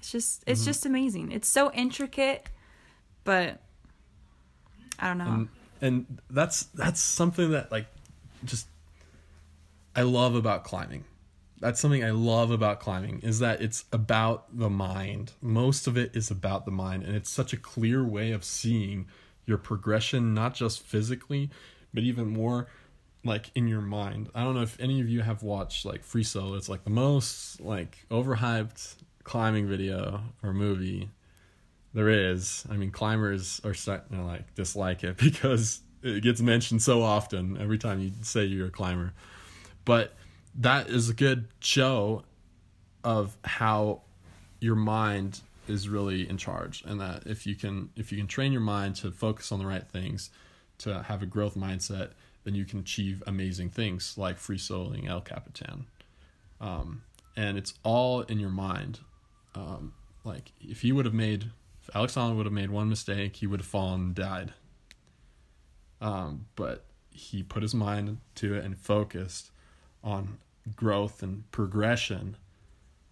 It's 0.01 0.11
just, 0.11 0.43
it's 0.47 0.63
Mhm. 0.63 0.65
just 0.65 0.85
amazing. 0.87 1.31
It's 1.31 1.47
so 1.47 1.71
intricate, 1.73 2.49
but 3.23 3.61
I 4.97 5.07
don't 5.09 5.19
know. 5.19 5.25
and 5.25 5.49
and 5.79 6.21
that's 6.29 6.63
that's 6.73 6.99
something 6.99 7.51
that 7.51 7.71
like 7.71 7.85
just 8.43 8.65
I 9.95 10.01
love 10.01 10.33
about 10.33 10.63
climbing. 10.63 11.03
That's 11.59 11.79
something 11.79 12.03
I 12.03 12.09
love 12.09 12.49
about 12.49 12.79
climbing 12.79 13.19
is 13.19 13.37
that 13.39 13.61
it's 13.61 13.85
about 13.91 14.57
the 14.57 14.71
mind. 14.71 15.33
Most 15.39 15.85
of 15.85 15.97
it 15.97 16.15
is 16.15 16.31
about 16.31 16.65
the 16.65 16.71
mind 16.71 17.03
and 17.03 17.15
it's 17.15 17.29
such 17.29 17.53
a 17.53 17.57
clear 17.57 18.03
way 18.03 18.31
of 18.31 18.43
seeing 18.43 19.05
your 19.45 19.59
progression 19.59 20.33
not 20.33 20.55
just 20.55 20.81
physically 20.81 21.51
but 21.93 22.01
even 22.01 22.27
more 22.27 22.67
like 23.23 23.51
in 23.53 23.67
your 23.67 23.81
mind. 23.81 24.29
I 24.33 24.43
don't 24.43 24.55
know 24.55 24.61
if 24.63 24.79
any 24.79 24.99
of 24.99 25.07
you 25.09 25.21
have 25.21 25.43
watched 25.43 25.85
like 25.85 26.03
Free 26.03 26.23
Solo. 26.23 26.55
It's 26.55 26.69
like 26.69 26.83
the 26.85 26.89
most 26.89 27.61
like 27.61 28.05
overhyped 28.09 28.95
climbing 29.23 29.67
video 29.67 30.21
or 30.43 30.53
movie 30.53 31.09
there 31.93 32.09
is. 32.09 32.65
I 32.69 32.77
mean, 32.77 32.91
climbers 32.91 33.61
are 33.63 33.73
starting 33.73 34.17
to 34.17 34.23
like 34.23 34.55
dislike 34.55 35.03
it 35.03 35.17
because 35.23 35.81
it 36.03 36.23
gets 36.23 36.41
mentioned 36.41 36.81
so 36.81 37.01
often 37.01 37.57
every 37.59 37.77
time 37.77 37.99
you 37.99 38.11
say 38.21 38.45
you're 38.45 38.67
a 38.67 38.71
climber. 38.71 39.13
But 39.85 40.13
that 40.59 40.87
is 40.89 41.09
a 41.09 41.13
good 41.13 41.47
show 41.59 42.23
of 43.03 43.35
how 43.43 44.01
your 44.59 44.75
mind 44.75 45.41
is 45.67 45.89
really 45.89 46.27
in 46.29 46.37
charge 46.37 46.83
and 46.85 46.99
that 46.99 47.23
if 47.25 47.47
you 47.47 47.55
can 47.55 47.89
if 47.95 48.11
you 48.11 48.17
can 48.17 48.27
train 48.27 48.51
your 48.51 48.61
mind 48.61 48.95
to 48.95 49.11
focus 49.11 49.51
on 49.51 49.59
the 49.59 49.65
right 49.65 49.87
things 49.87 50.29
to 50.79 51.03
have 51.03 51.21
a 51.21 51.25
growth 51.25 51.55
mindset, 51.55 52.11
then 52.43 52.55
you 52.55 52.65
can 52.65 52.79
achieve 52.79 53.23
amazing 53.27 53.69
things 53.69 54.17
like 54.17 54.37
free 54.37 54.57
soloing 54.57 55.07
El 55.07 55.21
Capitan. 55.21 55.85
Um, 56.59 57.03
and 57.35 57.57
it's 57.57 57.73
all 57.83 58.21
in 58.21 58.39
your 58.39 58.49
mind. 58.49 58.99
Um, 59.55 59.93
like 60.23 60.51
if 60.59 60.81
he 60.81 60.91
would 60.91 61.05
have 61.05 61.13
made, 61.13 61.51
if 61.81 61.95
Alex 61.95 62.15
Honnold 62.15 62.37
would 62.37 62.45
have 62.45 62.53
made 62.53 62.69
one 62.69 62.89
mistake, 62.89 63.37
he 63.37 63.47
would 63.47 63.59
have 63.59 63.67
fallen 63.67 64.01
and 64.01 64.15
died. 64.15 64.53
Um, 65.99 66.45
but 66.55 66.85
he 67.09 67.43
put 67.43 67.61
his 67.61 67.75
mind 67.75 68.17
to 68.35 68.55
it 68.55 68.63
and 68.63 68.77
focused 68.77 69.51
on 70.03 70.37
growth 70.75 71.21
and 71.21 71.49
progression 71.51 72.37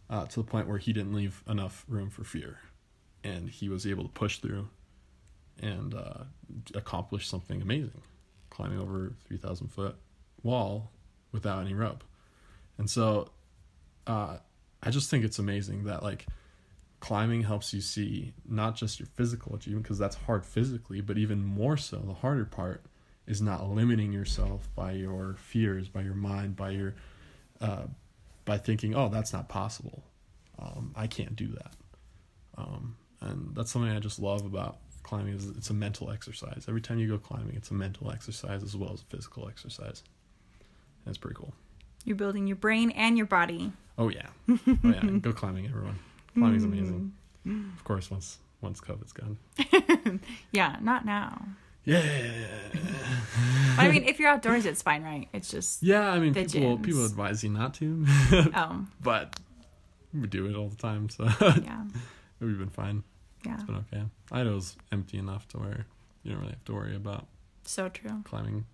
uh, 0.09 0.25
to 0.25 0.39
the 0.41 0.43
point 0.43 0.67
where 0.67 0.77
he 0.77 0.93
didn't 0.93 1.13
leave 1.13 1.43
enough 1.47 1.85
room 1.87 2.09
for 2.09 2.23
fear, 2.23 2.59
and 3.23 3.49
he 3.49 3.69
was 3.69 3.85
able 3.85 4.03
to 4.03 4.09
push 4.09 4.37
through 4.39 4.69
and 5.61 5.93
uh, 5.93 6.23
accomplish 6.73 7.27
something 7.27 7.61
amazing, 7.61 8.01
climbing 8.49 8.79
over 8.79 9.13
three 9.25 9.37
thousand 9.37 9.67
foot 9.67 9.95
wall 10.41 10.91
without 11.31 11.61
any 11.61 11.73
rope, 11.73 12.03
and 12.77 12.89
so 12.89 13.29
uh, 14.07 14.37
I 14.81 14.91
just 14.91 15.09
think 15.09 15.25
it's 15.25 15.39
amazing 15.39 15.85
that 15.85 16.03
like 16.03 16.25
climbing 16.99 17.41
helps 17.43 17.73
you 17.73 17.81
see 17.81 18.33
not 18.47 18.75
just 18.75 18.99
your 18.99 19.07
physical 19.07 19.55
achievement 19.55 19.83
because 19.83 19.97
that's 19.97 20.15
hard 20.15 20.45
physically, 20.45 21.01
but 21.01 21.17
even 21.17 21.43
more 21.43 21.77
so 21.77 21.97
the 21.97 22.13
harder 22.13 22.45
part 22.45 22.83
is 23.27 23.41
not 23.41 23.69
limiting 23.69 24.11
yourself 24.11 24.67
by 24.75 24.93
your 24.93 25.35
fears, 25.35 25.87
by 25.87 26.01
your 26.01 26.15
mind, 26.15 26.55
by 26.55 26.71
your 26.71 26.95
uh, 27.61 27.83
by 28.45 28.57
thinking, 28.57 28.95
oh, 28.95 29.09
that's 29.09 29.33
not 29.33 29.47
possible. 29.49 30.03
Um, 30.57 30.91
I 30.95 31.07
can't 31.07 31.35
do 31.35 31.47
that. 31.49 31.73
Um, 32.57 32.95
and 33.21 33.55
that's 33.55 33.71
something 33.71 33.91
I 33.91 33.99
just 33.99 34.19
love 34.19 34.45
about 34.45 34.77
climbing 35.03 35.33
is 35.33 35.47
it's 35.49 35.69
a 35.69 35.73
mental 35.73 36.11
exercise. 36.11 36.65
Every 36.67 36.81
time 36.81 36.99
you 36.99 37.07
go 37.07 37.17
climbing, 37.17 37.55
it's 37.55 37.71
a 37.71 37.73
mental 37.73 38.11
exercise 38.11 38.63
as 38.63 38.75
well 38.75 38.91
as 38.93 39.01
a 39.01 39.05
physical 39.05 39.47
exercise. 39.47 40.03
That's 41.05 41.17
pretty 41.17 41.35
cool. 41.35 41.53
You're 42.05 42.15
building 42.15 42.47
your 42.47 42.55
brain 42.55 42.91
and 42.91 43.17
your 43.17 43.25
body. 43.27 43.71
Oh 43.97 44.09
yeah, 44.09 44.27
oh 44.49 44.59
yeah. 44.83 45.01
go 45.21 45.33
climbing, 45.33 45.65
everyone. 45.67 45.99
Climbing's 46.33 46.63
amazing. 46.63 47.13
Of 47.45 47.83
course, 47.83 48.09
once 48.09 48.37
once 48.61 48.79
COVID's 48.81 49.13
gone. 49.13 49.37
Yeah, 50.51 50.77
not 50.81 51.05
now. 51.05 51.45
Yeah. 51.85 52.01
I 53.77 53.89
mean, 53.89 54.03
if 54.03 54.19
you're 54.19 54.29
outdoors, 54.29 54.65
it's 54.65 54.81
fine, 54.81 55.03
right? 55.03 55.27
It's 55.33 55.49
just 55.49 55.81
Yeah, 55.81 56.11
I 56.11 56.19
mean, 56.19 56.33
people 56.33 56.77
gyms. 56.77 56.83
people 56.83 57.05
advise 57.05 57.43
you 57.43 57.49
not 57.49 57.73
to, 57.75 58.05
oh 58.55 58.85
but 59.01 59.39
we 60.13 60.27
do 60.27 60.45
it 60.47 60.55
all 60.55 60.67
the 60.69 60.75
time, 60.75 61.09
so 61.09 61.25
yeah, 61.41 61.83
we've 62.39 62.57
been 62.57 62.69
fine. 62.69 63.03
yeah, 63.45 63.55
It's 63.55 63.63
been 63.63 63.75
okay. 63.91 64.03
Idaho's 64.31 64.75
empty 64.91 65.17
enough 65.17 65.47
to 65.49 65.57
where 65.59 65.85
you 66.23 66.31
don't 66.31 66.39
really 66.41 66.51
have 66.53 66.65
to 66.65 66.73
worry 66.73 66.95
about 66.95 67.27
so 67.65 67.89
true, 67.89 68.21
climbing 68.25 68.65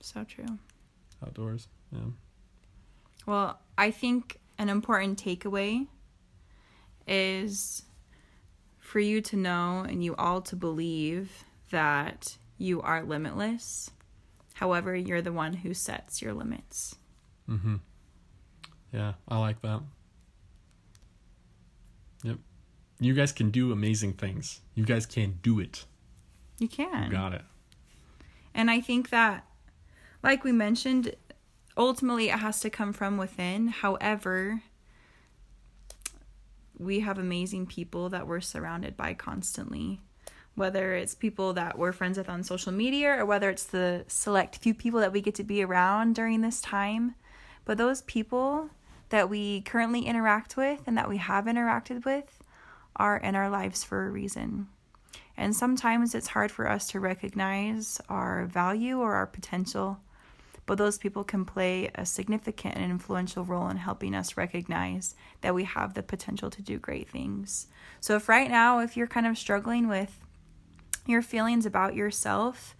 so 0.00 0.24
true. 0.24 0.58
outdoors. 1.24 1.68
Yeah. 1.92 2.00
Well, 3.26 3.60
I 3.76 3.90
think 3.90 4.38
an 4.58 4.68
important 4.68 5.22
takeaway 5.22 5.88
is 7.06 7.82
for 8.78 9.00
you 9.00 9.20
to 9.20 9.36
know 9.36 9.84
and 9.86 10.02
you 10.02 10.14
all 10.16 10.40
to 10.42 10.56
believe 10.56 11.44
that 11.70 12.38
you 12.56 12.80
are 12.80 13.02
limitless. 13.02 13.90
However, 14.54 14.94
you're 14.94 15.22
the 15.22 15.32
one 15.32 15.52
who 15.52 15.74
sets 15.74 16.22
your 16.22 16.32
limits. 16.32 16.96
Mm-hmm. 17.48 17.76
Yeah, 18.92 19.14
I 19.28 19.38
like 19.38 19.60
that. 19.62 19.82
Yep. 22.22 22.38
You 23.00 23.12
guys 23.12 23.32
can 23.32 23.50
do 23.50 23.72
amazing 23.72 24.14
things. 24.14 24.62
You 24.74 24.84
guys 24.84 25.04
can 25.04 25.38
do 25.42 25.60
it. 25.60 25.84
You 26.58 26.68
can. 26.68 27.04
You 27.04 27.10
got 27.10 27.34
it. 27.34 27.42
And 28.54 28.70
I 28.70 28.80
think 28.80 29.10
that, 29.10 29.44
like 30.22 30.44
we 30.44 30.52
mentioned, 30.52 31.14
ultimately 31.76 32.28
it 32.28 32.38
has 32.38 32.60
to 32.60 32.70
come 32.70 32.92
from 32.92 33.16
within. 33.16 33.68
However, 33.68 34.62
we 36.78 37.00
have 37.00 37.18
amazing 37.18 37.66
people 37.66 38.08
that 38.10 38.26
we're 38.26 38.40
surrounded 38.40 38.96
by 38.96 39.14
constantly. 39.14 40.00
Whether 40.54 40.94
it's 40.94 41.14
people 41.14 41.52
that 41.54 41.78
we're 41.78 41.92
friends 41.92 42.16
with 42.16 42.30
on 42.30 42.42
social 42.42 42.72
media 42.72 43.18
or 43.18 43.26
whether 43.26 43.50
it's 43.50 43.64
the 43.64 44.04
select 44.08 44.56
few 44.56 44.72
people 44.72 45.00
that 45.00 45.12
we 45.12 45.20
get 45.20 45.34
to 45.36 45.44
be 45.44 45.62
around 45.62 46.14
during 46.14 46.40
this 46.40 46.60
time. 46.60 47.14
But 47.64 47.76
those 47.76 48.02
people 48.02 48.70
that 49.10 49.28
we 49.28 49.60
currently 49.62 50.06
interact 50.06 50.56
with 50.56 50.80
and 50.86 50.96
that 50.96 51.08
we 51.08 51.18
have 51.18 51.44
interacted 51.44 52.04
with 52.04 52.42
are 52.96 53.18
in 53.18 53.36
our 53.36 53.50
lives 53.50 53.84
for 53.84 54.06
a 54.06 54.10
reason. 54.10 54.68
And 55.36 55.54
sometimes 55.54 56.14
it's 56.14 56.28
hard 56.28 56.50
for 56.50 56.68
us 56.68 56.88
to 56.88 57.00
recognize 57.00 58.00
our 58.08 58.46
value 58.46 58.98
or 58.98 59.14
our 59.14 59.26
potential, 59.26 60.00
but 60.66 60.78
those 60.78 60.98
people 60.98 61.22
can 61.22 61.44
play 61.44 61.90
a 61.94 62.04
significant 62.04 62.76
and 62.76 62.90
influential 62.90 63.44
role 63.44 63.68
in 63.68 63.76
helping 63.76 64.14
us 64.14 64.36
recognize 64.36 65.14
that 65.40 65.54
we 65.54 65.64
have 65.64 65.94
the 65.94 66.02
potential 66.02 66.50
to 66.50 66.60
do 66.60 66.78
great 66.78 67.08
things. 67.08 67.68
So, 68.00 68.16
if 68.16 68.28
right 68.28 68.50
now, 68.50 68.80
if 68.80 68.96
you're 68.96 69.06
kind 69.06 69.26
of 69.26 69.38
struggling 69.38 69.88
with 69.88 70.20
your 71.06 71.22
feelings 71.22 71.66
about 71.66 71.94
yourself, 71.94 72.74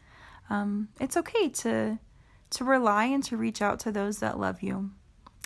um, 0.50 0.88
it's 1.00 1.16
okay 1.16 1.48
to 1.48 1.98
to 2.48 2.64
rely 2.64 3.04
and 3.04 3.24
to 3.24 3.36
reach 3.36 3.62
out 3.62 3.80
to 3.80 3.92
those 3.92 4.18
that 4.18 4.38
love 4.38 4.62
you 4.62 4.90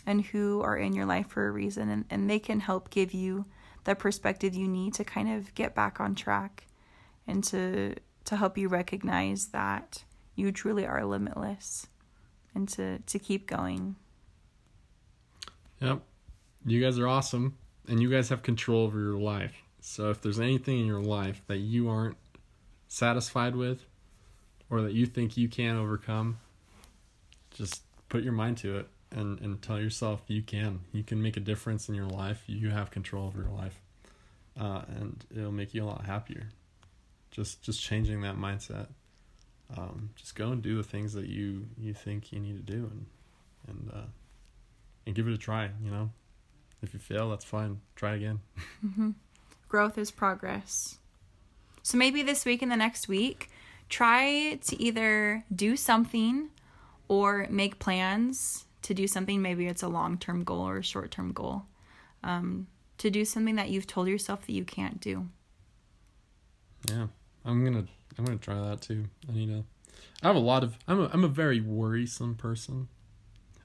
and 0.06 0.24
who 0.26 0.60
are 0.62 0.76
in 0.76 0.92
your 0.92 1.06
life 1.06 1.28
for 1.28 1.46
a 1.46 1.50
reason, 1.50 1.88
and, 1.88 2.04
and 2.10 2.28
they 2.28 2.38
can 2.38 2.60
help 2.60 2.90
give 2.90 3.12
you 3.12 3.46
the 3.84 3.94
perspective 3.94 4.54
you 4.54 4.68
need 4.68 4.94
to 4.94 5.04
kind 5.04 5.30
of 5.30 5.54
get 5.54 5.74
back 5.74 6.00
on 6.00 6.14
track 6.14 6.66
and 7.26 7.44
to 7.44 7.94
to 8.24 8.36
help 8.36 8.56
you 8.56 8.68
recognize 8.68 9.48
that 9.48 10.04
you 10.36 10.52
truly 10.52 10.86
are 10.86 11.04
limitless 11.04 11.86
and 12.54 12.68
to 12.70 12.98
to 12.98 13.18
keep 13.18 13.46
going. 13.46 13.96
Yep. 15.80 16.02
You 16.66 16.80
guys 16.80 16.98
are 16.98 17.08
awesome 17.08 17.56
and 17.88 18.00
you 18.00 18.10
guys 18.10 18.28
have 18.28 18.42
control 18.42 18.84
over 18.84 18.98
your 18.98 19.18
life. 19.18 19.54
So 19.80 20.10
if 20.10 20.20
there's 20.20 20.38
anything 20.38 20.80
in 20.80 20.86
your 20.86 21.02
life 21.02 21.42
that 21.46 21.58
you 21.58 21.88
aren't 21.88 22.16
satisfied 22.88 23.56
with 23.56 23.86
or 24.68 24.82
that 24.82 24.92
you 24.92 25.06
think 25.06 25.36
you 25.36 25.48
can 25.48 25.76
overcome, 25.76 26.38
just 27.50 27.82
put 28.08 28.22
your 28.22 28.32
mind 28.32 28.58
to 28.58 28.76
it 28.76 28.88
and, 29.10 29.40
and 29.40 29.60
tell 29.62 29.80
yourself 29.80 30.22
you 30.26 30.42
can. 30.42 30.80
You 30.92 31.02
can 31.02 31.22
make 31.22 31.36
a 31.36 31.40
difference 31.40 31.88
in 31.88 31.94
your 31.94 32.06
life. 32.06 32.42
You 32.46 32.70
have 32.70 32.90
control 32.90 33.26
over 33.26 33.40
your 33.40 33.50
life. 33.50 33.80
Uh, 34.60 34.82
and 34.88 35.24
it'll 35.34 35.52
make 35.52 35.72
you 35.72 35.82
a 35.82 35.86
lot 35.86 36.04
happier. 36.04 36.48
Just 37.30 37.62
just 37.62 37.80
changing 37.80 38.20
that 38.22 38.36
mindset. 38.36 38.88
Um, 39.76 40.10
just 40.16 40.34
go 40.34 40.50
and 40.50 40.62
do 40.62 40.76
the 40.76 40.82
things 40.82 41.12
that 41.12 41.26
you, 41.26 41.66
you 41.78 41.94
think 41.94 42.32
you 42.32 42.40
need 42.40 42.66
to 42.66 42.72
do 42.72 42.90
and 42.90 43.06
and 43.68 43.90
uh, 43.92 44.06
and 45.06 45.14
give 45.14 45.28
it 45.28 45.32
a 45.32 45.38
try. 45.38 45.70
You 45.82 45.90
know, 45.90 46.10
if 46.82 46.92
you 46.94 47.00
fail, 47.00 47.30
that's 47.30 47.44
fine. 47.44 47.80
Try 47.96 48.14
again. 48.14 48.40
Growth 49.68 49.98
is 49.98 50.10
progress. 50.10 50.98
So 51.82 51.96
maybe 51.96 52.22
this 52.22 52.44
week 52.44 52.62
and 52.62 52.70
the 52.70 52.76
next 52.76 53.08
week, 53.08 53.50
try 53.88 54.58
to 54.66 54.82
either 54.82 55.44
do 55.54 55.76
something 55.76 56.50
or 57.08 57.46
make 57.50 57.78
plans 57.78 58.66
to 58.82 58.94
do 58.94 59.06
something. 59.06 59.40
Maybe 59.40 59.66
it's 59.66 59.82
a 59.82 59.88
long 59.88 60.18
term 60.18 60.44
goal 60.44 60.68
or 60.68 60.78
a 60.78 60.84
short 60.84 61.10
term 61.10 61.32
goal. 61.32 61.64
Um, 62.22 62.66
to 62.98 63.10
do 63.10 63.24
something 63.24 63.56
that 63.56 63.70
you've 63.70 63.86
told 63.86 64.08
yourself 64.08 64.46
that 64.46 64.52
you 64.52 64.64
can't 64.64 65.00
do. 65.00 65.26
Yeah, 66.88 67.06
I'm 67.44 67.64
gonna 67.64 67.86
I'm 68.18 68.24
gonna 68.24 68.38
try 68.38 68.60
that 68.68 68.80
too. 68.80 69.04
I 69.28 69.32
need 69.32 69.48
to. 69.48 69.64
I 70.22 70.26
have 70.28 70.36
a 70.36 70.40
lot 70.40 70.62
of. 70.62 70.76
I'm 70.86 71.00
a 71.00 71.10
I'm 71.12 71.24
a 71.24 71.28
very 71.28 71.60
worrisome 71.60 72.34
person. 72.34 72.88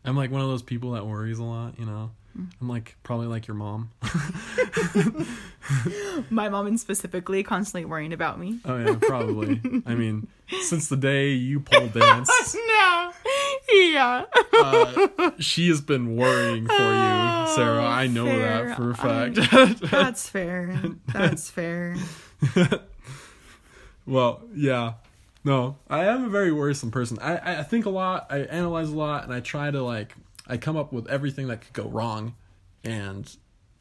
I'm 0.04 0.16
like 0.16 0.32
one 0.32 0.42
of 0.42 0.48
those 0.48 0.62
people 0.64 0.92
that 0.92 1.06
worries 1.06 1.40
a 1.40 1.44
lot. 1.44 1.80
You 1.80 1.86
know. 1.86 2.12
I'm 2.60 2.68
like 2.68 2.98
probably 3.04 3.28
like 3.28 3.48
your 3.48 3.56
mom. 3.56 3.92
My 6.30 6.50
mom, 6.50 6.68
and 6.68 6.78
specifically, 6.80 7.44
constantly 7.44 7.86
worrying 7.86 8.12
about 8.14 8.40
me. 8.40 8.60
Oh 8.66 8.78
yeah, 8.78 8.96
probably. 9.02 9.62
I 9.86 9.96
mean, 9.96 10.28
since 10.62 10.90
the 10.90 10.98
day 10.98 11.30
you 11.32 11.62
pole 11.62 11.88
danced, 11.88 12.56
no. 12.68 13.12
Yeah. 13.72 14.26
uh, 14.54 15.32
she 15.40 15.70
has 15.70 15.80
been 15.82 16.18
worrying 16.18 16.68
for 16.68 16.74
you, 16.74 17.48
Sarah. 17.56 17.86
I 17.86 18.08
know 18.08 18.26
fair. 18.26 18.68
that 18.68 18.76
for 18.76 18.92
a 18.92 18.96
fact. 18.96 19.90
That's 19.90 20.28
fair. 20.30 20.78
That's 21.08 21.50
fair. 21.50 21.96
Well, 24.06 24.44
yeah. 24.54 24.94
No, 25.44 25.78
I 25.90 26.06
am 26.06 26.26
a 26.26 26.30
very 26.30 26.52
worrisome 26.52 26.90
person. 26.92 27.20
I, 27.20 27.60
I- 27.60 27.64
think 27.64 27.86
a 27.86 27.90
lot, 27.90 28.28
I 28.32 28.40
analyze 28.40 28.90
a 28.90 28.96
lot, 28.96 29.24
and 29.26 29.34
I 29.34 29.40
try 29.42 29.70
to, 29.70 29.82
like, 29.84 30.16
I 30.48 30.58
come 30.58 30.76
up 30.78 30.92
with 30.92 31.08
everything 31.08 31.48
that 31.48 31.62
could 31.62 31.74
go 31.74 31.88
wrong, 31.88 32.36
and 32.84 33.32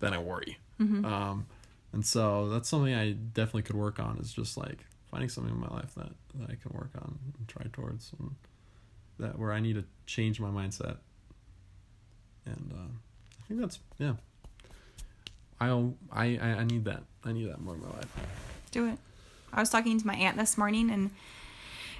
then 0.00 0.12
I 0.12 0.18
worry. 0.18 0.58
Um, 1.04 1.46
and 1.92 2.04
so 2.04 2.48
that's 2.50 2.68
something 2.68 2.92
I 2.94 3.12
definitely 3.12 3.62
could 3.62 3.76
work 3.76 3.98
on 3.98 4.18
is 4.18 4.32
just, 4.32 4.56
like, 4.58 4.84
finding 5.10 5.28
something 5.30 5.54
in 5.54 5.60
my 5.60 5.68
life 5.68 5.94
that, 5.94 6.10
that 6.34 6.50
I 6.50 6.54
can 6.56 6.72
work 6.72 6.90
on 6.96 7.18
and 7.38 7.48
try 7.48 7.64
towards, 7.72 8.12
and 8.18 8.34
that 9.18 9.38
where 9.38 9.52
I 9.52 9.60
need 9.60 9.74
to 9.76 9.84
change 10.06 10.40
my 10.40 10.48
mindset. 10.48 10.96
And 12.44 12.72
uh, 12.74 12.88
I 13.40 13.42
think 13.48 13.60
that's, 13.60 13.78
yeah. 13.98 14.14
I'll, 15.60 15.94
I, 16.12 16.36
I, 16.42 16.48
I 16.58 16.64
need 16.64 16.84
that. 16.84 17.04
I 17.24 17.32
need 17.32 17.48
that 17.48 17.60
more 17.60 17.74
in 17.74 17.80
my 17.80 17.88
life. 17.88 18.14
Do 18.70 18.86
it. 18.88 18.98
I 19.54 19.60
was 19.60 19.70
talking 19.70 19.98
to 20.00 20.06
my 20.06 20.14
aunt 20.14 20.36
this 20.36 20.58
morning 20.58 20.90
and 20.90 21.10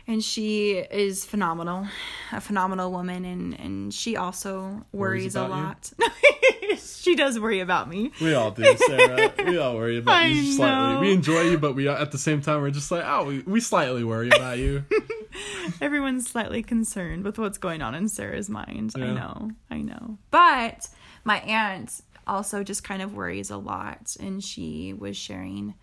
and 0.07 0.23
she 0.23 0.73
is 0.73 1.25
phenomenal, 1.25 1.87
a 2.31 2.41
phenomenal 2.41 2.93
woman, 2.93 3.25
and 3.25 3.59
and 3.59 3.95
she 3.95 4.17
also 4.19 4.85
worries, 4.93 5.35
Worries 5.35 5.35
a 5.35 5.49
lot. 5.49 5.93
she 6.79 7.15
does 7.17 7.41
worry 7.41 7.61
about 7.61 7.89
me. 7.89 8.13
We 8.21 8.35
all 8.35 8.51
do, 8.51 8.77
Sarah. 8.77 9.33
we 9.47 9.57
all 9.57 9.77
worry 9.77 9.99
about 9.99 10.15
I 10.25 10.27
you 10.27 10.53
slightly. 10.53 10.95
know. 10.95 11.01
We 11.01 11.13
enjoy 11.13 11.43
you, 11.43 11.59
but 11.59 11.75
we 11.75 11.89
at 11.89 12.13
the 12.13 12.19
same 12.19 12.43
time 12.43 12.61
we're 12.61 12.71
just 12.71 12.91
like, 12.91 13.05
oh, 13.07 13.25
we, 13.25 13.39
we 13.41 13.61
slightly 13.61 14.05
worry 14.05 14.29
about 14.29 14.59
you. 14.59 14.85
Everyone's 15.81 16.29
slightly 16.29 16.63
concerned 16.63 17.25
with 17.25 17.39
what's 17.39 17.59
going 17.59 17.81
on 17.81 17.95
in 17.95 18.09
Sarah's 18.09 18.51
mind. 18.51 18.93
I 18.97 19.01
know, 19.01 19.53
I 19.71 19.79
know. 19.79 20.19
But 20.31 20.89
my 21.25 21.39
aunt 21.41 22.03
also 22.27 22.63
just 22.63 22.85
kind 22.85 23.01
of 23.01 23.15
worries 23.15 23.51
a 23.51 23.57
lot, 23.57 24.17
and 24.21 24.45
she 24.45 24.93
was 24.93 25.17
sharing 25.17 25.75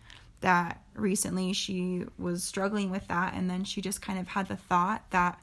that 0.41 0.81
recently 0.95 1.53
she 1.53 2.05
was 2.17 2.43
struggling 2.43 2.89
with 2.91 3.07
that, 3.07 3.33
and 3.33 3.49
then 3.49 3.63
she 3.63 3.81
just 3.81 4.01
kind 4.01 4.19
of 4.19 4.27
had 4.27 4.47
the 4.47 4.55
thought 4.57 5.09
that 5.11 5.39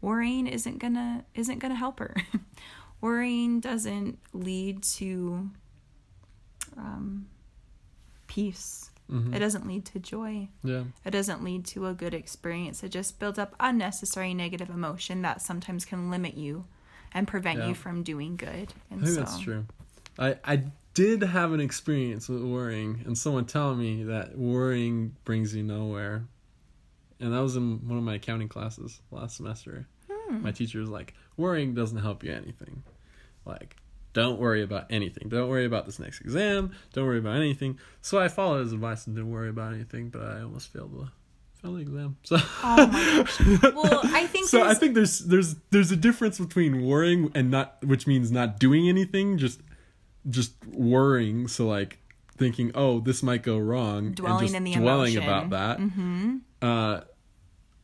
worrying 0.00 0.46
isn't 0.46 0.78
gonna 0.78 1.24
isn't 1.34 1.58
gonna 1.58 1.74
help 1.74 1.98
her. 1.98 2.14
worrying 3.00 3.60
doesn't 3.60 4.18
lead 4.32 4.82
to 4.82 5.50
um, 6.76 7.26
peace. 8.26 8.90
It 9.08 9.38
doesn't 9.38 9.68
lead 9.68 9.84
to 9.86 10.00
joy. 10.00 10.48
Yeah. 10.64 10.82
It 11.04 11.12
doesn't 11.12 11.44
lead 11.44 11.64
to 11.66 11.86
a 11.86 11.94
good 11.94 12.12
experience. 12.12 12.82
It 12.82 12.88
just 12.88 13.20
builds 13.20 13.38
up 13.38 13.54
unnecessary 13.60 14.34
negative 14.34 14.68
emotion 14.68 15.22
that 15.22 15.40
sometimes 15.40 15.84
can 15.84 16.10
limit 16.10 16.34
you 16.34 16.64
and 17.14 17.28
prevent 17.28 17.60
Yeah. 17.60 17.68
you 17.68 17.74
from 17.76 18.02
doing 18.02 18.36
good. 18.36 18.74
And 18.90 19.02
I 19.02 19.04
think 19.04 19.14
so, 19.14 19.20
that's 19.20 19.38
true. 19.38 19.64
I 20.18 20.34
I 20.44 20.64
did 20.96 21.22
have 21.22 21.52
an 21.52 21.60
experience 21.60 22.26
with 22.26 22.42
worrying, 22.42 23.02
and 23.04 23.16
someone 23.18 23.44
telling 23.44 23.78
me 23.78 24.04
that 24.04 24.36
worrying 24.36 25.14
brings 25.24 25.54
you 25.54 25.62
nowhere. 25.62 26.24
And 27.20 27.34
that 27.34 27.40
was 27.40 27.54
in 27.54 27.86
one 27.86 27.98
of 27.98 28.04
my 28.04 28.14
accounting 28.14 28.48
classes 28.48 29.02
last 29.10 29.36
semester. 29.36 29.86
Hmm. 30.10 30.42
My 30.42 30.52
teacher 30.52 30.80
was 30.80 30.88
like, 30.88 31.12
"Worrying 31.36 31.74
doesn't 31.74 31.98
help 31.98 32.24
you 32.24 32.32
anything. 32.32 32.82
Like, 33.44 33.76
don't 34.14 34.40
worry 34.40 34.62
about 34.62 34.86
anything. 34.88 35.28
Don't 35.28 35.50
worry 35.50 35.66
about 35.66 35.84
this 35.84 35.98
next 35.98 36.22
exam. 36.22 36.72
Don't 36.94 37.04
worry 37.04 37.18
about 37.18 37.36
anything." 37.36 37.78
So 38.00 38.18
I 38.18 38.28
followed 38.28 38.60
his 38.60 38.72
advice 38.72 39.06
and 39.06 39.14
didn't 39.14 39.30
worry 39.30 39.50
about 39.50 39.74
anything, 39.74 40.08
but 40.08 40.22
I 40.22 40.40
almost 40.40 40.72
failed 40.72 40.94
the 40.98 41.10
failed 41.60 41.76
the 41.76 41.80
exam. 41.80 42.16
So. 42.24 42.36
Oh 42.38 42.86
my 42.86 43.22
gosh. 43.22 43.74
Well, 43.74 44.00
I 44.04 44.26
think 44.32 44.48
so 44.48 44.62
I 44.62 44.72
think 44.72 44.94
there's 44.94 45.18
there's 45.20 45.56
there's 45.70 45.90
a 45.90 45.96
difference 45.96 46.38
between 46.38 46.86
worrying 46.86 47.30
and 47.34 47.50
not 47.50 47.84
which 47.84 48.06
means 48.06 48.32
not 48.32 48.58
doing 48.58 48.88
anything 48.88 49.36
just 49.36 49.60
just 50.28 50.52
worrying 50.66 51.48
so 51.48 51.66
like 51.66 51.98
thinking 52.36 52.70
oh 52.74 53.00
this 53.00 53.22
might 53.22 53.42
go 53.42 53.58
wrong 53.58 54.12
Dwelling 54.12 54.38
and 54.38 54.46
just 54.46 54.54
in 54.54 54.64
the 54.64 54.74
dwelling 54.74 55.14
emotion. 55.14 55.22
about 55.28 55.50
that 55.50 55.78
mm-hmm. 55.78 56.36
uh 56.62 57.00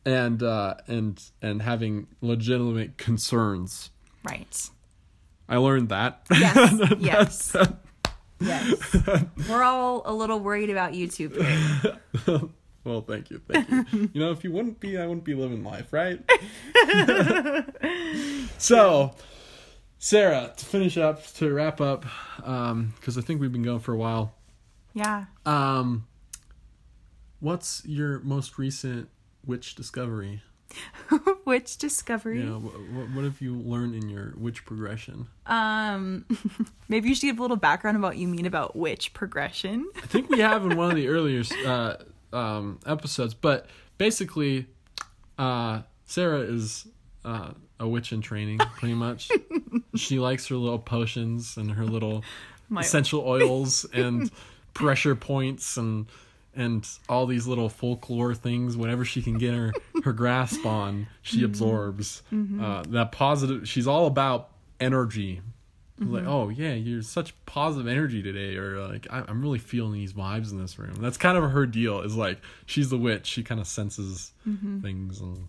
and 0.05 0.43
uh 0.43 0.75
and 0.87 1.21
and 1.41 1.61
having 1.61 2.07
legitimate 2.21 2.97
concerns 2.97 3.89
right. 4.23 4.69
I 5.49 5.57
learned 5.57 5.89
that 5.89 6.25
Yes. 6.31 6.95
yes. 6.99 7.55
yes. 8.39 9.25
We're 9.49 9.63
all 9.63 10.01
a 10.05 10.13
little 10.13 10.39
worried 10.39 10.69
about 10.69 10.93
you 10.93 11.07
too, 11.07 11.29
well 12.83 13.01
thank 13.01 13.29
you 13.29 13.41
thank 13.47 13.69
you 13.69 14.09
you 14.13 14.19
know 14.21 14.31
if 14.31 14.43
you 14.43 14.51
wouldn't 14.51 14.79
be 14.79 14.97
I 14.97 15.05
wouldn't 15.05 15.23
be 15.25 15.35
living 15.35 15.63
life 15.63 15.93
right 15.93 16.19
so 18.57 19.13
Sarah 20.03 20.51
to 20.57 20.65
finish 20.65 20.97
up 20.97 21.25
to 21.35 21.53
wrap 21.53 21.79
up 21.79 22.05
um 22.45 22.93
because 22.99 23.17
I 23.17 23.21
think 23.21 23.39
we've 23.39 23.53
been 23.53 23.63
going 23.63 23.79
for 23.79 23.93
a 23.93 23.97
while 23.97 24.35
Yeah. 24.93 25.25
Um, 25.45 26.07
what's 27.39 27.81
your 27.85 28.19
most 28.19 28.57
recent 28.57 29.07
witch 29.45 29.75
discovery? 29.75 30.43
Witch 31.45 31.77
discovery. 31.77 32.39
Know, 32.39 32.59
what, 32.59 33.11
what 33.11 33.23
have 33.23 33.41
you 33.41 33.55
learned 33.55 33.95
in 33.95 34.09
your 34.09 34.33
witch 34.35 34.65
progression? 34.65 35.27
Um, 35.45 36.25
maybe 36.89 37.07
you 37.07 37.15
should 37.15 37.27
give 37.27 37.37
a 37.39 37.41
little 37.41 37.57
background 37.57 37.95
about 37.95 38.07
what 38.07 38.17
you 38.17 38.27
mean 38.27 38.45
about 38.45 38.75
witch 38.75 39.13
progression. 39.13 39.87
I 39.95 40.07
think 40.07 40.29
we 40.29 40.39
have 40.39 40.65
in 40.65 40.75
one 40.75 40.89
of 40.89 40.95
the 40.95 41.07
earlier 41.07 41.43
uh, 41.65 41.95
um, 42.33 42.79
episodes, 42.87 43.35
but 43.35 43.67
basically, 43.99 44.65
uh, 45.37 45.83
Sarah 46.05 46.39
is 46.41 46.87
uh, 47.23 47.51
a 47.79 47.87
witch 47.87 48.11
in 48.11 48.21
training, 48.21 48.59
pretty 48.77 48.93
much. 48.95 49.29
she 49.95 50.19
likes 50.19 50.47
her 50.47 50.55
little 50.55 50.79
potions 50.79 51.57
and 51.57 51.71
her 51.71 51.85
little 51.85 52.23
My- 52.69 52.81
essential 52.81 53.21
oils 53.27 53.85
and 53.93 54.31
pressure 54.73 55.15
points 55.15 55.77
and 55.77 56.07
and 56.55 56.87
all 57.09 57.25
these 57.25 57.47
little 57.47 57.67
folklore 57.69 58.35
things. 58.35 58.77
Whenever 58.77 59.05
she 59.05 59.21
can 59.21 59.37
get 59.37 59.53
her 59.53 59.73
her 60.03 60.13
grasp 60.13 60.65
on 60.65 61.07
she 61.21 61.37
mm-hmm. 61.37 61.45
absorbs. 61.45 62.21
Mm-hmm. 62.31 62.63
Uh, 62.63 62.83
that 62.89 63.11
positive 63.11 63.67
she's 63.67 63.87
all 63.87 64.05
about 64.07 64.49
energy. 64.79 65.41
Like 65.99 66.23
mm-hmm. 66.23 66.31
oh 66.31 66.49
yeah 66.49 66.73
you're 66.73 67.01
such 67.01 67.33
positive 67.45 67.87
energy 67.87 68.21
today. 68.21 68.57
Or 68.57 68.87
like 68.87 69.07
I, 69.09 69.23
i'm 69.27 69.41
really 69.41 69.59
feeling 69.59 69.93
these 69.93 70.13
vibes 70.13 70.51
in 70.51 70.59
this 70.59 70.77
room. 70.77 70.95
That's 70.99 71.17
kind 71.17 71.37
of 71.37 71.51
her 71.51 71.65
deal 71.65 72.01
is 72.01 72.15
like 72.15 72.39
she's 72.65 72.89
the 72.89 72.97
witch. 72.97 73.25
She 73.25 73.43
kind 73.43 73.59
of 73.59 73.67
senses 73.67 74.31
things 74.81 75.21
and 75.21 75.47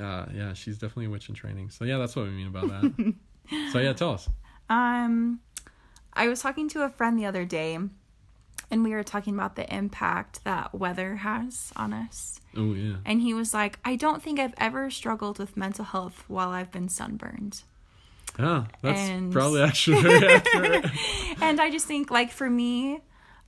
uh, 0.00 0.26
yeah 0.34 0.52
she's 0.54 0.78
definitely 0.78 1.06
a 1.06 1.10
witch 1.10 1.28
in 1.28 1.34
training 1.34 1.70
so 1.70 1.84
yeah 1.84 1.98
that's 1.98 2.14
what 2.16 2.24
we 2.26 2.30
mean 2.32 2.46
about 2.48 2.68
that 2.68 3.14
so 3.72 3.78
yeah 3.78 3.92
tell 3.92 4.10
us 4.12 4.28
Um, 4.70 5.40
I 6.12 6.28
was 6.28 6.40
talking 6.40 6.68
to 6.70 6.82
a 6.82 6.88
friend 6.88 7.18
the 7.18 7.26
other 7.26 7.44
day, 7.44 7.76
and 8.70 8.82
we 8.84 8.90
were 8.90 9.02
talking 9.04 9.34
about 9.34 9.56
the 9.56 9.66
impact 9.74 10.42
that 10.44 10.74
weather 10.74 11.16
has 11.16 11.72
on 11.76 11.92
us. 11.92 12.40
oh 12.56 12.72
yeah 12.72 12.96
And 13.04 13.20
he 13.20 13.34
was 13.34 13.52
like, 13.52 13.78
I 13.84 13.96
don't 13.96 14.22
think 14.22 14.38
I've 14.40 14.54
ever 14.58 14.90
struggled 14.90 15.38
with 15.38 15.56
mental 15.56 15.84
health 15.84 16.24
while 16.28 16.48
I've 16.50 16.70
been 16.72 16.88
sunburned. 16.88 17.62
Yeah, 18.38 18.64
that's 18.82 18.98
And- 19.00 19.32
probably 19.32 19.62
actually 19.70 20.00
very 20.02 20.26
accurate. 20.34 20.86
And 21.42 21.60
I 21.60 21.70
just 21.70 21.86
think, 21.86 22.10
like, 22.10 22.30
for 22.32 22.48
me, 22.50 23.00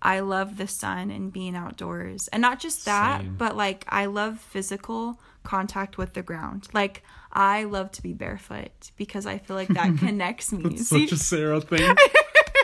I 0.02 0.20
love 0.20 0.58
the 0.58 0.68
sun 0.68 1.10
and 1.10 1.32
being 1.32 1.56
outdoors. 1.56 2.28
And 2.28 2.40
not 2.42 2.60
just 2.60 2.84
that, 2.84 3.22
Same. 3.22 3.36
but 3.36 3.56
like, 3.56 3.84
I 3.88 4.06
love 4.06 4.38
physical 4.38 5.18
contact 5.46 5.96
with 5.96 6.12
the 6.12 6.22
ground. 6.22 6.68
Like, 6.74 7.02
I 7.32 7.64
love 7.64 7.92
to 7.92 8.02
be 8.02 8.12
barefoot 8.12 8.90
because 8.96 9.24
I 9.24 9.38
feel 9.38 9.56
like 9.56 9.68
that 9.68 9.96
connects 9.98 10.52
me. 10.52 10.76
Such 10.76 11.12
a 11.12 11.16
Sarah 11.16 11.60
thing. 11.60 11.80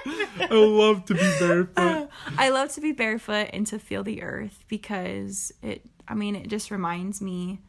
I 0.05 0.49
love 0.51 1.05
to 1.07 1.15
be 1.15 1.21
barefoot. 1.39 1.79
Uh, 1.79 2.07
I 2.37 2.49
love 2.51 2.71
to 2.71 2.81
be 2.81 2.93
barefoot 2.93 3.51
and 3.53 3.67
to 3.69 3.79
feel 3.79 4.03
the 4.03 4.23
earth 4.23 4.65
because 4.69 5.53
it, 5.63 5.89
I 6.09 6.15
mean, 6.15 6.35
it 6.35 6.49
just 6.49 6.71
reminds 6.71 7.23
me, 7.23 7.61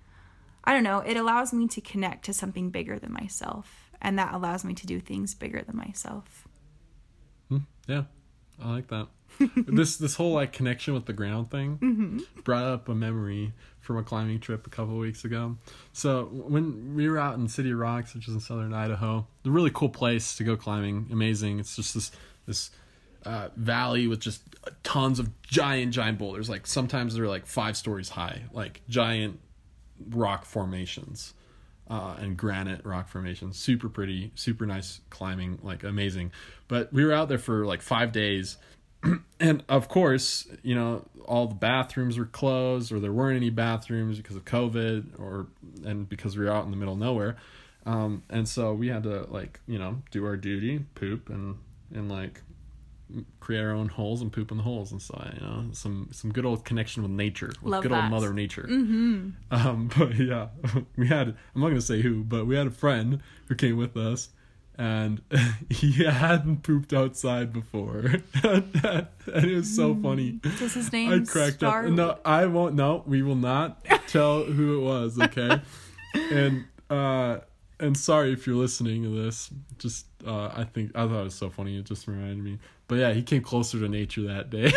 I 0.63 0.73
don't 0.73 0.83
know, 0.83 0.99
it 0.99 1.15
allows 1.15 1.53
me 1.53 1.67
to 1.67 1.81
connect 1.81 2.25
to 2.25 2.33
something 2.33 2.71
bigger 2.71 2.97
than 2.97 3.13
myself. 3.13 3.91
And 4.01 4.17
that 4.17 4.33
allows 4.33 4.65
me 4.65 4.73
to 4.73 4.87
do 4.87 4.99
things 4.99 5.35
bigger 5.35 5.61
than 5.61 5.77
myself. 5.77 6.47
Hmm, 7.49 7.59
yeah, 7.87 8.03
I 8.61 8.71
like 8.71 8.87
that. 8.87 9.07
this 9.55 9.97
this 9.97 10.15
whole 10.15 10.33
like 10.33 10.53
connection 10.53 10.93
with 10.93 11.05
the 11.05 11.13
ground 11.13 11.49
thing 11.49 11.77
mm-hmm. 11.81 12.41
brought 12.41 12.65
up 12.65 12.87
a 12.87 12.95
memory 12.95 13.53
from 13.83 13.97
a 13.97 14.03
climbing 14.03 14.39
trip 14.39 14.65
a 14.65 14.69
couple 14.69 14.97
weeks 14.97 15.25
ago. 15.25 15.57
So 15.91 16.25
when 16.31 16.95
we 16.95 17.09
were 17.09 17.19
out 17.19 17.35
in 17.35 17.47
City 17.47 17.73
Rocks, 17.73 18.15
which 18.15 18.27
is 18.27 18.33
in 18.33 18.39
southern 18.39 18.73
Idaho, 18.73 19.27
a 19.45 19.49
really 19.49 19.71
cool 19.71 19.89
place 19.89 20.35
to 20.37 20.43
go 20.43 20.55
climbing. 20.55 21.09
Amazing. 21.11 21.59
It's 21.59 21.75
just 21.75 21.93
this 21.93 22.11
this 22.45 22.71
uh, 23.25 23.49
valley 23.55 24.07
with 24.07 24.19
just 24.19 24.41
tons 24.83 25.19
of 25.19 25.29
giant 25.43 25.93
giant 25.93 26.17
boulders. 26.17 26.49
Like 26.49 26.65
sometimes 26.65 27.15
they're 27.15 27.27
like 27.27 27.45
five 27.45 27.77
stories 27.77 28.09
high, 28.09 28.43
like 28.53 28.81
giant 28.87 29.39
rock 30.09 30.45
formations 30.45 31.33
uh, 31.89 32.15
and 32.19 32.37
granite 32.37 32.85
rock 32.85 33.09
formations. 33.09 33.57
Super 33.57 33.89
pretty, 33.89 34.31
super 34.35 34.65
nice 34.65 35.01
climbing, 35.09 35.59
like 35.61 35.83
amazing. 35.83 36.31
But 36.67 36.91
we 36.93 37.05
were 37.05 37.13
out 37.13 37.29
there 37.29 37.37
for 37.37 37.65
like 37.65 37.81
five 37.81 38.11
days. 38.11 38.57
and 39.39 39.63
of 39.69 39.89
course, 39.89 40.47
you 40.61 40.75
know, 40.75 41.05
all 41.25 41.47
the 41.47 41.55
bathrooms 41.55 42.17
were 42.17 42.25
closed 42.25 42.91
or 42.91 42.99
there 42.99 43.13
weren't 43.13 43.37
any 43.37 43.49
bathrooms 43.49 44.17
because 44.17 44.35
of 44.35 44.45
COVID 44.45 45.19
or, 45.19 45.47
and 45.85 46.07
because 46.07 46.37
we 46.37 46.45
were 46.45 46.51
out 46.51 46.65
in 46.65 46.71
the 46.71 46.77
middle 46.77 46.93
of 46.93 46.99
nowhere. 46.99 47.37
Um, 47.85 48.23
and 48.29 48.47
so 48.47 48.73
we 48.73 48.87
had 48.87 49.03
to 49.03 49.23
like, 49.29 49.59
you 49.67 49.77
know, 49.77 50.01
do 50.11 50.25
our 50.25 50.37
duty, 50.37 50.85
poop 50.95 51.29
and, 51.29 51.57
and 51.93 52.09
like 52.09 52.41
create 53.39 53.59
our 53.61 53.71
own 53.71 53.89
holes 53.89 54.21
and 54.21 54.31
poop 54.31 54.51
in 54.51 54.57
the 54.57 54.63
holes 54.63 54.91
and 54.91 55.01
so 55.01 55.31
you 55.35 55.45
know 55.45 55.65
some 55.71 56.09
some 56.11 56.31
good 56.31 56.45
old 56.45 56.65
connection 56.65 57.03
with 57.03 57.11
nature 57.11 57.51
with 57.61 57.71
Love 57.71 57.83
good 57.83 57.91
that. 57.91 58.03
old 58.03 58.11
mother 58.11 58.33
nature 58.33 58.63
mm-hmm. 58.63 59.29
um 59.51 59.89
but 59.97 60.15
yeah 60.15 60.47
we 60.97 61.07
had 61.07 61.35
i'm 61.53 61.61
not 61.61 61.67
gonna 61.67 61.81
say 61.81 62.01
who 62.01 62.23
but 62.23 62.47
we 62.47 62.55
had 62.55 62.67
a 62.67 62.71
friend 62.71 63.21
who 63.47 63.55
came 63.55 63.77
with 63.77 63.95
us 63.95 64.29
and 64.77 65.21
he 65.69 66.03
hadn't 66.03 66.63
pooped 66.63 66.93
outside 66.93 67.53
before. 67.53 68.15
And 69.25 69.45
it 69.45 69.55
was 69.55 69.73
so 69.73 69.95
funny. 69.95 70.31
Does 70.31 70.73
his 70.73 70.91
name 70.91 71.09
i 71.09 71.19
cracked 71.19 71.63
up. 71.63 71.85
no 71.85 72.17
i 72.25 72.45
won't. 72.45 72.75
No 72.75 73.03
we 73.05 73.21
will 73.21 73.37
not 73.37 73.81
tell 74.07 74.43
who 74.43 74.79
it 74.79 74.83
was 74.83 75.19
okay? 75.19 75.61
And 76.13 76.65
uh 76.89 77.37
and 77.79 77.97
sorry 77.97 78.33
if 78.33 78.45
you're 78.45 78.57
listening 78.57 79.03
to 79.03 79.23
this. 79.23 79.49
Just 79.77 80.07
uh 80.27 80.51
i 80.53 80.65
think 80.65 80.91
i 80.93 81.07
thought 81.07 81.21
it 81.21 81.23
was 81.23 81.35
so 81.35 81.49
funny. 81.49 81.77
It 81.77 81.85
just 81.85 82.05
reminded 82.05 82.43
me. 82.43 82.59
But 82.89 82.95
yeah 82.95 83.13
he 83.13 83.23
came 83.23 83.41
closer 83.41 83.79
to 83.79 83.87
nature 83.87 84.23
that 84.23 84.49
day. 84.49 84.69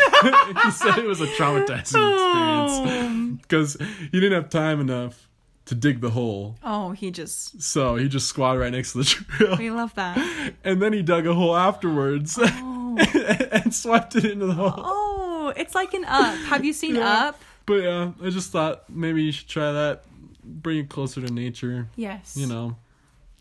He 0.63 0.71
said 0.71 0.97
it 0.97 1.05
was 1.05 1.19
a 1.19 1.27
traumatizing 1.27 2.13
experience. 2.13 3.41
Because 3.41 3.77
he 4.11 4.19
didn't 4.19 4.33
have 4.41 4.49
time 4.49 4.79
enough 4.79 5.26
to 5.67 5.75
dig 5.75 6.01
the 6.01 6.09
hole. 6.09 6.55
Oh, 6.63 6.91
he 6.91 7.11
just. 7.11 7.61
So 7.61 7.95
he 7.95 8.07
just 8.07 8.27
squatted 8.27 8.59
right 8.61 8.71
next 8.71 8.93
to 8.93 8.99
the 8.99 9.03
trail. 9.37 9.55
We 9.57 9.69
love 9.69 9.93
that. 9.95 10.17
And 10.63 10.81
then 10.81 10.93
he 10.93 11.01
dug 11.01 11.27
a 11.27 11.33
hole 11.33 11.55
afterwards 11.55 12.37
and 12.97 13.73
swept 13.73 14.15
it 14.15 14.25
into 14.25 14.47
the 14.47 14.53
hole. 14.53 14.73
Oh, 14.75 15.53
it's 15.55 15.75
like 15.75 15.93
an 15.93 16.05
up. 16.05 16.35
Have 16.47 16.65
you 16.65 16.73
seen 16.73 16.95
Yeah. 16.95 17.27
Up? 17.29 17.41
But 17.65 17.83
yeah, 17.83 18.11
I 18.23 18.29
just 18.29 18.51
thought 18.51 18.89
maybe 18.89 19.23
you 19.23 19.31
should 19.31 19.47
try 19.47 19.71
that. 19.71 20.03
Bring 20.43 20.79
it 20.79 20.89
closer 20.89 21.21
to 21.21 21.31
nature. 21.33 21.89
Yes. 21.97 22.35
You 22.37 22.47
know. 22.47 22.77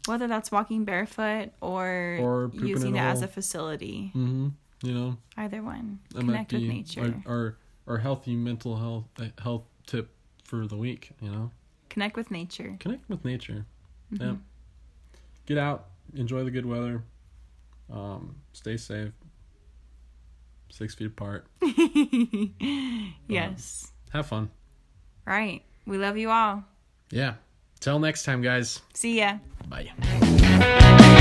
Whether 0.06 0.26
that's 0.26 0.50
walking 0.52 0.84
barefoot 0.84 1.50
or, 1.60 2.18
Or 2.20 2.50
using 2.54 2.96
it 2.96 3.00
as 3.00 3.22
a 3.22 3.28
facility. 3.28 4.12
Mm-hmm. 4.16 4.48
You 4.82 4.92
know. 4.94 5.16
Either 5.36 5.62
one. 5.62 6.00
Connect 6.14 6.52
with 6.52 6.62
nature. 6.62 7.14
Our, 7.26 7.32
our 7.32 7.56
our 7.88 7.98
healthy 7.98 8.34
mental 8.34 8.76
health 8.76 9.04
uh, 9.20 9.26
health 9.40 9.62
tip 9.86 10.10
for 10.42 10.66
the 10.66 10.76
week. 10.76 11.10
You 11.20 11.30
know. 11.30 11.50
Connect 11.96 12.14
with 12.14 12.30
nature. 12.30 12.76
Connect 12.78 13.08
with 13.08 13.24
nature. 13.24 13.64
Mm-hmm. 14.12 14.22
Yeah. 14.22 14.34
Get 15.46 15.56
out. 15.56 15.86
Enjoy 16.14 16.44
the 16.44 16.50
good 16.50 16.66
weather. 16.66 17.02
Um, 17.90 18.36
stay 18.52 18.76
safe. 18.76 19.12
Six 20.68 20.94
feet 20.94 21.06
apart. 21.06 21.46
Yes. 23.28 23.90
Have 24.10 24.26
fun. 24.26 24.50
Right. 25.24 25.62
We 25.86 25.96
love 25.96 26.18
you 26.18 26.28
all. 26.28 26.64
Yeah. 27.10 27.36
Till 27.80 27.98
next 27.98 28.24
time, 28.24 28.42
guys. 28.42 28.82
See 28.92 29.18
ya. 29.18 29.38
Bye. 29.66 31.12